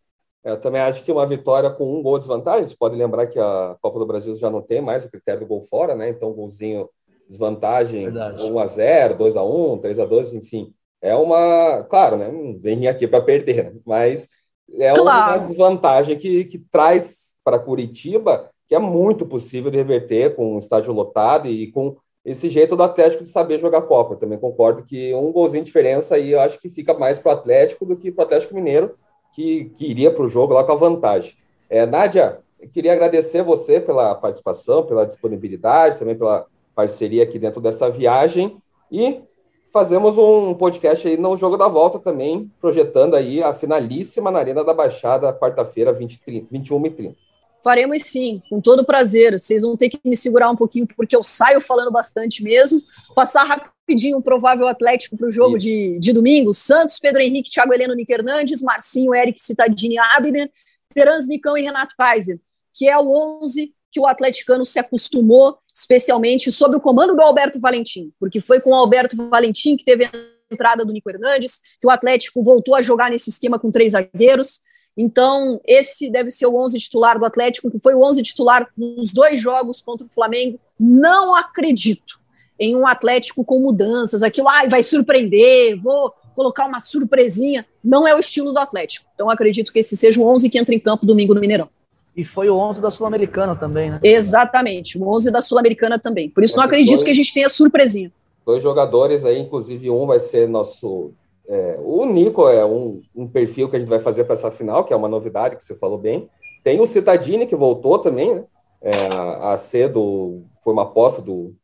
É, 0.45 0.51
eu 0.51 0.59
também 0.59 0.79
acho 0.79 1.03
que 1.03 1.11
uma 1.11 1.27
vitória 1.27 1.69
com 1.69 1.99
um 1.99 2.01
gol 2.01 2.17
de 2.17 2.25
desvantagem, 2.25 2.61
a 2.61 2.67
gente 2.67 2.77
pode 2.77 2.95
lembrar 2.95 3.27
que 3.27 3.37
a 3.37 3.75
Copa 3.81 3.99
do 3.99 4.05
Brasil 4.05 4.33
já 4.35 4.49
não 4.49 4.61
tem 4.61 4.79
mais 4.79 5.03
o 5.03 5.11
critério 5.11 5.41
do 5.41 5.47
gol 5.47 5.61
fora, 5.61 5.93
né? 5.93 6.07
Então, 6.07 6.31
golzinho, 6.31 6.89
desvantagem, 7.27 8.05
Verdade. 8.05 8.41
1 8.41 8.59
a 8.59 8.65
0 8.65 9.17
2 9.17 9.35
a 9.35 9.43
1 9.43 9.77
3 9.79 9.99
a 9.99 10.05
2 10.05 10.33
enfim. 10.35 10.73
É 11.01 11.13
uma. 11.15 11.83
Claro, 11.89 12.15
né? 12.15 12.31
Não 12.31 12.57
vem 12.57 12.87
aqui 12.87 13.05
para 13.05 13.21
perder, 13.21 13.73
né? 13.73 13.79
mas 13.85 14.29
é 14.79 14.93
claro. 14.93 15.01
uma 15.01 15.47
desvantagem 15.47 16.17
que, 16.17 16.45
que 16.45 16.59
traz 16.59 17.33
para 17.43 17.59
Curitiba 17.59 18.49
que 18.73 18.75
é 18.75 18.79
muito 18.79 19.27
possível 19.27 19.69
de 19.69 19.77
reverter 19.77 20.35
com 20.35 20.55
o 20.55 20.57
estádio 20.57 20.93
lotado 20.93 21.47
e 21.47 21.71
com 21.71 21.95
esse 22.25 22.49
jeito 22.49 22.75
do 22.75 22.83
Atlético 22.83 23.23
de 23.23 23.29
saber 23.29 23.59
jogar 23.59 23.81
Copa. 23.83 24.15
Também 24.15 24.37
concordo 24.37 24.83
que 24.83 25.13
um 25.13 25.31
golzinho 25.31 25.63
de 25.63 25.67
diferença 25.67 26.15
aí 26.15 26.31
eu 26.31 26.39
acho 26.39 26.59
que 26.59 26.69
fica 26.69 26.93
mais 26.93 27.19
para 27.19 27.29
o 27.29 27.35
Atlético 27.35 27.85
do 27.85 27.97
que 27.97 28.11
para 28.11 28.23
o 28.23 28.25
Atlético 28.25 28.55
Mineiro, 28.55 28.95
que, 29.33 29.65
que 29.75 29.85
iria 29.85 30.11
para 30.11 30.23
o 30.23 30.29
jogo 30.29 30.53
lá 30.53 30.63
com 30.63 30.71
a 30.71 30.75
vantagem. 30.75 31.35
É, 31.69 31.85
Nádia, 31.85 32.39
queria 32.73 32.93
agradecer 32.93 33.43
você 33.43 33.79
pela 33.79 34.15
participação, 34.15 34.85
pela 34.85 35.05
disponibilidade, 35.05 35.99
também 35.99 36.15
pela 36.15 36.45
parceria 36.75 37.23
aqui 37.23 37.37
dentro 37.37 37.61
dessa 37.61 37.89
viagem 37.89 38.57
e 38.91 39.21
fazemos 39.71 40.17
um 40.17 40.53
podcast 40.53 41.07
aí 41.07 41.17
no 41.17 41.35
Jogo 41.35 41.57
da 41.57 41.67
Volta 41.67 41.99
também, 41.99 42.51
projetando 42.61 43.15
aí 43.15 43.41
a 43.43 43.53
finalíssima 43.53 44.29
na 44.29 44.39
Arena 44.39 44.63
da 44.63 44.73
Baixada, 44.73 45.33
quarta-feira, 45.33 45.91
21 45.91 46.85
e 46.85 46.89
30. 46.91 47.15
Faremos 47.63 48.01
sim, 48.03 48.41
com 48.49 48.59
todo 48.59 48.83
prazer. 48.83 49.39
Vocês 49.39 49.61
vão 49.61 49.77
ter 49.77 49.89
que 49.89 49.97
me 50.03 50.17
segurar 50.17 50.49
um 50.49 50.55
pouquinho, 50.55 50.85
porque 50.85 51.15
eu 51.15 51.23
saio 51.23 51.61
falando 51.61 51.89
bastante 51.89 52.43
mesmo. 52.43 52.81
Passar 53.15 53.45
rapidinho 53.45 54.17
um 54.17 54.21
provável 54.21 54.67
Atlético 54.67 55.15
para 55.15 55.27
o 55.27 55.31
jogo 55.31 55.57
de, 55.57 55.97
de 55.97 56.11
domingo. 56.11 56.53
Santos, 56.53 56.99
Pedro 56.99 57.21
Henrique, 57.21 57.49
Thiago 57.49 57.73
Heleno, 57.73 57.95
Nick 57.95 58.11
Hernandes, 58.11 58.61
Marcinho, 58.61 59.15
Eric, 59.15 59.41
Citadini, 59.41 59.97
Abner, 59.97 60.51
Terans, 60.93 61.25
Nicão 61.25 61.57
e 61.57 61.61
Renato 61.61 61.95
Kaiser, 61.97 62.37
que 62.73 62.89
é 62.89 62.97
o 62.97 63.41
11 63.41 63.73
que 63.89 63.99
o 63.99 64.07
atleticano 64.07 64.65
se 64.65 64.79
acostumou, 64.79 65.59
especialmente 65.73 66.51
sob 66.51 66.75
o 66.75 66.81
comando 66.81 67.15
do 67.15 67.21
Alberto 67.21 67.59
Valentim, 67.59 68.11
porque 68.19 68.41
foi 68.41 68.59
com 68.59 68.71
o 68.71 68.75
Alberto 68.75 69.15
Valentim 69.29 69.77
que 69.77 69.85
teve 69.85 70.05
a 70.05 70.11
entrada 70.51 70.83
do 70.83 70.91
Nico 70.91 71.09
Hernandes, 71.09 71.61
que 71.79 71.85
o 71.85 71.91
Atlético 71.91 72.43
voltou 72.43 72.75
a 72.75 72.81
jogar 72.81 73.11
nesse 73.11 73.29
esquema 73.29 73.59
com 73.59 73.71
três 73.71 73.91
zagueiros. 73.91 74.59
Então, 74.95 75.59
esse 75.65 76.09
deve 76.09 76.29
ser 76.29 76.45
o 76.45 76.55
11 76.55 76.77
titular 76.77 77.17
do 77.17 77.25
Atlético, 77.25 77.71
que 77.71 77.79
foi 77.79 77.95
o 77.95 78.03
11 78.03 78.21
titular 78.21 78.67
nos 78.77 79.11
dois 79.11 79.41
jogos 79.41 79.81
contra 79.81 80.05
o 80.05 80.09
Flamengo. 80.09 80.59
Não 80.79 81.35
acredito 81.35 82.19
em 82.59 82.75
um 82.75 82.85
Atlético 82.85 83.43
com 83.43 83.59
mudanças, 83.59 84.21
aquilo, 84.21 84.47
ai, 84.47 84.69
vai 84.69 84.83
surpreender, 84.83 85.81
vou 85.81 86.13
colocar 86.35 86.65
uma 86.65 86.79
surpresinha. 86.79 87.65
Não 87.83 88.07
é 88.07 88.15
o 88.15 88.19
estilo 88.19 88.53
do 88.53 88.59
Atlético. 88.59 89.07
Então, 89.13 89.29
acredito 89.29 89.73
que 89.73 89.79
esse 89.79 89.97
seja 89.97 90.19
o 90.19 90.27
11 90.27 90.49
que 90.49 90.57
entra 90.57 90.73
em 90.73 90.79
campo 90.79 91.05
domingo 91.05 91.33
no 91.33 91.41
Mineirão. 91.41 91.69
E 92.15 92.23
foi 92.23 92.47
o 92.47 92.57
11 92.57 92.79
da 92.79 92.91
Sul-Americana 92.91 93.55
também, 93.55 93.89
né? 93.89 93.99
Exatamente, 94.03 94.99
o 94.99 95.07
11 95.07 95.31
da 95.31 95.41
Sul-Americana 95.41 95.97
também. 95.97 96.29
Por 96.29 96.43
isso, 96.43 96.55
não 96.55 96.63
acredito 96.63 96.97
dois, 96.97 97.03
que 97.03 97.09
a 97.09 97.15
gente 97.15 97.33
tenha 97.33 97.49
surpresinha. 97.49 98.11
Dois 98.45 98.61
jogadores 98.61 99.25
aí, 99.25 99.39
inclusive 99.39 99.89
um 99.89 100.05
vai 100.05 100.19
ser 100.19 100.47
nosso 100.47 101.11
é, 101.47 101.77
o 101.81 102.05
Nico 102.05 102.47
é 102.47 102.65
um, 102.65 103.01
um, 103.15 103.27
perfil 103.27 103.69
que 103.69 103.75
a 103.75 103.79
gente 103.79 103.89
vai 103.89 103.99
fazer 103.99 104.23
para 104.23 104.33
essa 104.33 104.49
final, 104.49 104.83
que 104.83 104.93
é 104.93 104.95
uma 104.95 105.09
novidade 105.09 105.55
que 105.55 105.63
você 105.63 105.75
falou 105.75 105.97
bem. 105.97 106.29
Tem 106.63 106.79
o 106.79 106.87
Citadini, 106.87 107.45
que 107.45 107.55
voltou 107.55 107.99
também, 107.99 108.35
né? 108.35 108.45
É, 108.81 109.07
a 109.41 109.55
ser 109.55 109.89
do. 109.89 110.43
Foi 110.61 110.73
uma 110.73 110.83
aposta 110.83 111.21
do, 111.21 111.55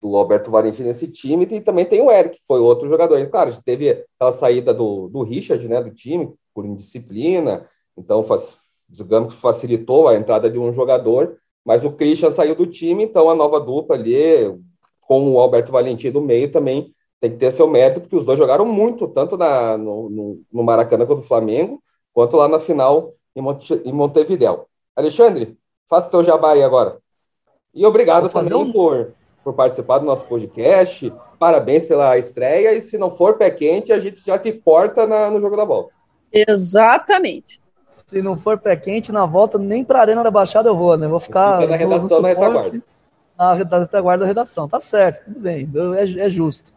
do 0.00 0.16
Alberto 0.16 0.50
Valentim 0.50 0.82
nesse 0.82 1.08
time, 1.08 1.46
e 1.50 1.60
também 1.60 1.84
tem 1.84 2.00
o 2.00 2.10
Eric, 2.10 2.38
que 2.38 2.46
foi 2.46 2.60
outro 2.60 2.88
jogador. 2.88 3.18
E, 3.18 3.26
claro, 3.26 3.50
a 3.50 3.52
gente 3.52 3.64
teve 3.64 4.04
a 4.18 4.30
saída 4.30 4.72
do, 4.72 5.08
do 5.08 5.22
Richard, 5.22 5.66
né, 5.68 5.82
do 5.82 5.90
time, 5.90 6.32
por 6.54 6.64
indisciplina, 6.64 7.66
então, 7.98 8.22
faz, 8.22 8.60
digamos 8.88 9.34
que 9.34 9.40
facilitou 9.40 10.06
a 10.06 10.14
entrada 10.14 10.48
de 10.48 10.58
um 10.58 10.72
jogador, 10.72 11.36
mas 11.64 11.84
o 11.84 11.92
Christian 11.92 12.30
saiu 12.30 12.54
do 12.54 12.66
time, 12.66 13.02
então 13.02 13.28
a 13.28 13.34
nova 13.34 13.60
dupla 13.60 13.96
ali, 13.96 14.16
com 15.00 15.32
o 15.32 15.38
Alberto 15.38 15.72
Valentim 15.72 16.10
do 16.10 16.20
meio, 16.20 16.50
também 16.50 16.94
tem 17.20 17.30
que 17.30 17.36
ter 17.36 17.50
seu 17.50 17.66
mérito, 17.68 18.00
porque 18.00 18.16
os 18.16 18.24
dois 18.24 18.38
jogaram 18.38 18.64
muito, 18.64 19.08
tanto 19.08 19.36
na, 19.36 19.76
no, 19.76 20.08
no, 20.08 20.40
no 20.52 20.62
Maracanã 20.62 21.04
contra 21.04 21.24
o 21.24 21.26
Flamengo, 21.26 21.82
quanto 22.12 22.36
lá 22.36 22.48
na 22.48 22.60
final 22.60 23.12
em, 23.34 23.40
Monte, 23.40 23.74
em 23.84 23.92
Montevidéu. 23.92 24.66
Alexandre, 24.94 25.56
faça 25.88 26.10
seu 26.10 26.22
jabá 26.22 26.52
aí 26.52 26.62
agora. 26.62 26.98
E 27.74 27.84
obrigado 27.84 28.28
também 28.28 28.54
um... 28.54 28.72
por, 28.72 29.12
por 29.44 29.54
participar 29.54 29.98
do 29.98 30.06
nosso 30.06 30.24
podcast. 30.26 31.12
Parabéns 31.38 31.86
pela 31.86 32.18
estreia. 32.18 32.74
E 32.74 32.80
se 32.80 32.98
não 32.98 33.10
for 33.10 33.36
pé 33.36 33.50
quente, 33.50 33.92
a 33.92 34.00
gente 34.00 34.24
já 34.24 34.38
te 34.38 34.52
corta 34.52 35.06
na, 35.06 35.30
no 35.30 35.40
jogo 35.40 35.56
da 35.56 35.64
volta. 35.64 35.92
Exatamente. 36.32 37.60
Se 37.84 38.20
não 38.22 38.36
for 38.36 38.58
pé 38.58 38.76
quente, 38.76 39.12
na 39.12 39.26
volta, 39.26 39.58
nem 39.58 39.84
para 39.84 39.98
a 39.98 40.02
Arena 40.02 40.22
da 40.22 40.30
Baixada 40.30 40.68
eu 40.68 40.76
vou, 40.76 40.96
né? 40.96 41.06
Vou 41.06 41.20
ficar. 41.20 41.60
Fica 41.60 41.70
na 41.70 41.76
redação, 41.76 42.20
na 42.20 42.28
retaguarda. 42.28 42.82
Na 43.36 43.54
retaguarda 43.54 44.24
da 44.24 44.28
redação. 44.28 44.68
Tá 44.68 44.80
certo, 44.80 45.24
tudo 45.24 45.40
bem. 45.40 45.68
É, 45.96 46.26
é 46.26 46.30
justo. 46.30 46.72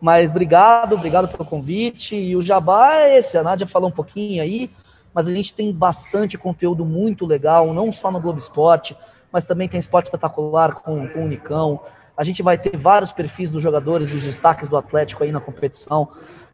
Mas 0.00 0.30
obrigado, 0.30 0.94
obrigado 0.94 1.28
pelo 1.28 1.44
convite. 1.44 2.16
E 2.16 2.34
o 2.34 2.42
Jabá 2.42 2.94
é 2.94 3.18
esse, 3.18 3.36
a 3.36 3.42
Nádia 3.42 3.66
falou 3.66 3.88
um 3.88 3.92
pouquinho 3.92 4.42
aí, 4.42 4.70
mas 5.12 5.28
a 5.28 5.32
gente 5.32 5.52
tem 5.52 5.72
bastante 5.72 6.38
conteúdo 6.38 6.84
muito 6.84 7.26
legal, 7.26 7.74
não 7.74 7.92
só 7.92 8.10
no 8.10 8.20
Globo 8.20 8.38
Esporte, 8.38 8.96
mas 9.30 9.44
também 9.44 9.68
tem 9.68 9.78
esporte 9.78 10.06
espetacular 10.06 10.74
com, 10.74 11.06
com 11.08 11.20
o 11.20 11.24
Unicão. 11.24 11.80
A 12.16 12.24
gente 12.24 12.42
vai 12.42 12.58
ter 12.58 12.76
vários 12.76 13.12
perfis 13.12 13.50
dos 13.50 13.62
jogadores, 13.62 14.10
dos 14.10 14.24
destaques 14.24 14.68
do 14.68 14.76
Atlético 14.76 15.22
aí 15.22 15.30
na 15.32 15.40
competição. 15.40 16.08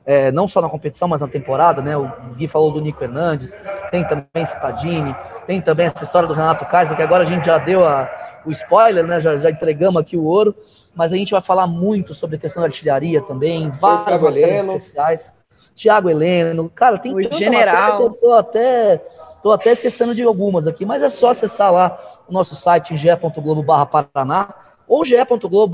É, 0.05 0.31
não 0.31 0.47
só 0.47 0.61
na 0.61 0.69
competição, 0.69 1.09
mas 1.09 1.21
na 1.21 1.27
temporada, 1.27 1.83
né? 1.83 1.97
O 1.97 2.09
Gui 2.37 2.47
falou 2.47 2.71
do 2.71 2.81
Nico 2.81 3.03
Hernandes, 3.03 3.53
tem 3.91 4.05
também 4.05 4.47
Citadini, 4.47 5.17
tem 5.49 5.61
também 5.61 5.87
essa 5.87 6.05
história 6.05 6.29
do 6.29 6.35
Renato 6.35 6.65
Kaiser, 6.67 6.97
que 6.97 7.03
agora 7.03 7.25
a 7.25 7.27
gente 7.27 7.47
já 7.47 7.59
deu 7.59 7.85
a, 7.85 8.09
o 8.47 8.53
spoiler, 8.53 9.05
né? 9.05 9.21
Já, 9.21 9.37
já 9.37 9.51
entregamos 9.51 10.01
aqui 10.01 10.17
o 10.17 10.25
ouro 10.25 10.55
mas 10.97 11.13
a 11.13 11.17
gente 11.17 11.31
vai 11.31 11.43
falar 11.43 11.67
muito 11.67 12.15
sobre 12.15 12.37
a 12.37 12.39
questão 12.39 12.63
da 12.63 12.69
artilharia 12.69 13.21
também, 13.21 13.69
várias 13.69 14.19
matérias 14.19 14.67
especiais. 14.67 15.33
Tiago 15.75 16.09
Heleno, 16.09 16.71
cara, 16.71 16.99
tem 16.99 17.15
o 17.15 17.31
general. 17.31 18.01
eu 18.01 18.11
tô 18.11 18.33
até, 18.33 18.97
tô 19.43 19.53
até 19.53 19.73
esquecendo 19.73 20.15
de 20.15 20.23
algumas 20.23 20.67
aqui, 20.67 20.87
mas 20.87 21.03
é 21.03 21.11
só 21.11 21.29
acessar 21.29 21.71
lá 21.71 22.01
o 22.27 22.33
nosso 22.33 22.57
site 22.57 22.95
em 22.95 22.97
ge.globo 22.97 23.63
Paraná 23.63 24.55
ou 24.89 25.05
ge.globo 25.05 25.67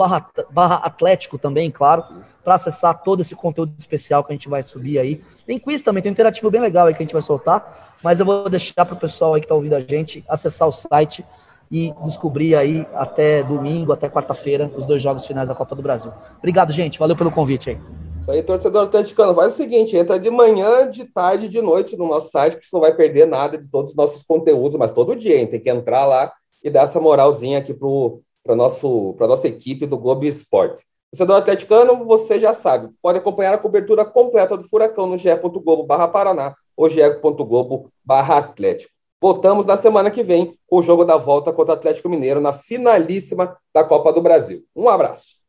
barra 0.50 0.76
Atlético 0.82 1.38
também, 1.38 1.70
claro, 1.70 2.04
para 2.42 2.56
acessar 2.56 3.00
todo 3.04 3.20
esse 3.20 3.36
conteúdo 3.36 3.72
especial 3.78 4.24
que 4.24 4.32
a 4.32 4.34
gente 4.34 4.48
vai 4.48 4.64
subir 4.64 4.98
aí. 4.98 5.22
Tem 5.46 5.56
quiz 5.56 5.82
também, 5.82 6.02
tem 6.02 6.10
um 6.10 6.14
interativo 6.14 6.50
bem 6.50 6.60
legal 6.60 6.88
aí 6.88 6.94
que 6.94 7.02
a 7.02 7.04
gente 7.04 7.12
vai 7.12 7.22
soltar, 7.22 7.94
mas 8.02 8.18
eu 8.18 8.26
vou 8.26 8.50
deixar 8.50 8.84
para 8.84 8.94
o 8.96 8.98
pessoal 8.98 9.34
aí 9.34 9.40
que 9.40 9.44
está 9.44 9.54
ouvindo 9.54 9.76
a 9.76 9.80
gente 9.80 10.24
acessar 10.28 10.66
o 10.66 10.72
site 10.72 11.24
e 11.72 11.94
descobrir 12.04 12.54
aí 12.54 12.86
até 12.92 13.42
domingo, 13.42 13.92
até 13.92 14.06
quarta-feira, 14.08 14.70
os 14.76 14.84
dois 14.84 15.02
jogos 15.02 15.24
finais 15.24 15.48
da 15.48 15.54
Copa 15.54 15.74
do 15.74 15.80
Brasil. 15.80 16.12
Obrigado, 16.38 16.70
gente. 16.70 16.98
Valeu 16.98 17.16
pelo 17.16 17.30
convite 17.30 17.70
aí. 17.70 17.78
Isso 18.20 18.30
aí, 18.30 18.42
torcedor 18.42 18.84
atleticano, 18.84 19.34
faz 19.34 19.54
o 19.54 19.56
seguinte, 19.56 19.96
entra 19.96 20.20
de 20.20 20.30
manhã, 20.30 20.88
de 20.88 21.04
tarde, 21.06 21.48
de 21.48 21.60
noite 21.60 21.96
no 21.96 22.06
nosso 22.06 22.30
site, 22.30 22.56
que 22.56 22.64
você 22.66 22.76
não 22.76 22.82
vai 22.82 22.94
perder 22.94 23.26
nada 23.26 23.58
de 23.58 23.68
todos 23.68 23.92
os 23.92 23.96
nossos 23.96 24.22
conteúdos, 24.22 24.78
mas 24.78 24.92
todo 24.92 25.16
dia, 25.16 25.38
hein? 25.38 25.46
Tem 25.46 25.58
que 25.58 25.70
entrar 25.70 26.06
lá 26.06 26.30
e 26.62 26.70
dar 26.70 26.82
essa 26.82 27.00
moralzinha 27.00 27.58
aqui 27.58 27.74
para 27.74 28.54
a 28.54 28.56
nossa 29.26 29.48
equipe 29.48 29.86
do 29.86 29.98
Globo 29.98 30.24
Esporte. 30.24 30.84
Torcedor 31.10 31.36
atleticano, 31.36 32.04
você 32.04 32.38
já 32.38 32.52
sabe, 32.52 32.90
pode 33.02 33.18
acompanhar 33.18 33.54
a 33.54 33.58
cobertura 33.58 34.04
completa 34.04 34.56
do 34.56 34.62
Furacão 34.64 35.06
no 35.06 35.18
ge.globo 35.18 35.82
barra 35.82 36.06
Paraná 36.06 36.54
ou 36.76 36.88
ge.globo 36.88 37.90
barra 38.04 38.38
Atlético. 38.38 38.92
Voltamos 39.22 39.64
na 39.64 39.76
semana 39.76 40.10
que 40.10 40.24
vem 40.24 40.52
com 40.66 40.78
o 40.78 40.82
jogo 40.82 41.04
da 41.04 41.16
volta 41.16 41.52
contra 41.52 41.74
o 41.74 41.78
Atlético 41.78 42.08
Mineiro 42.08 42.40
na 42.40 42.52
finalíssima 42.52 43.56
da 43.72 43.84
Copa 43.84 44.12
do 44.12 44.20
Brasil. 44.20 44.64
Um 44.74 44.88
abraço. 44.88 45.41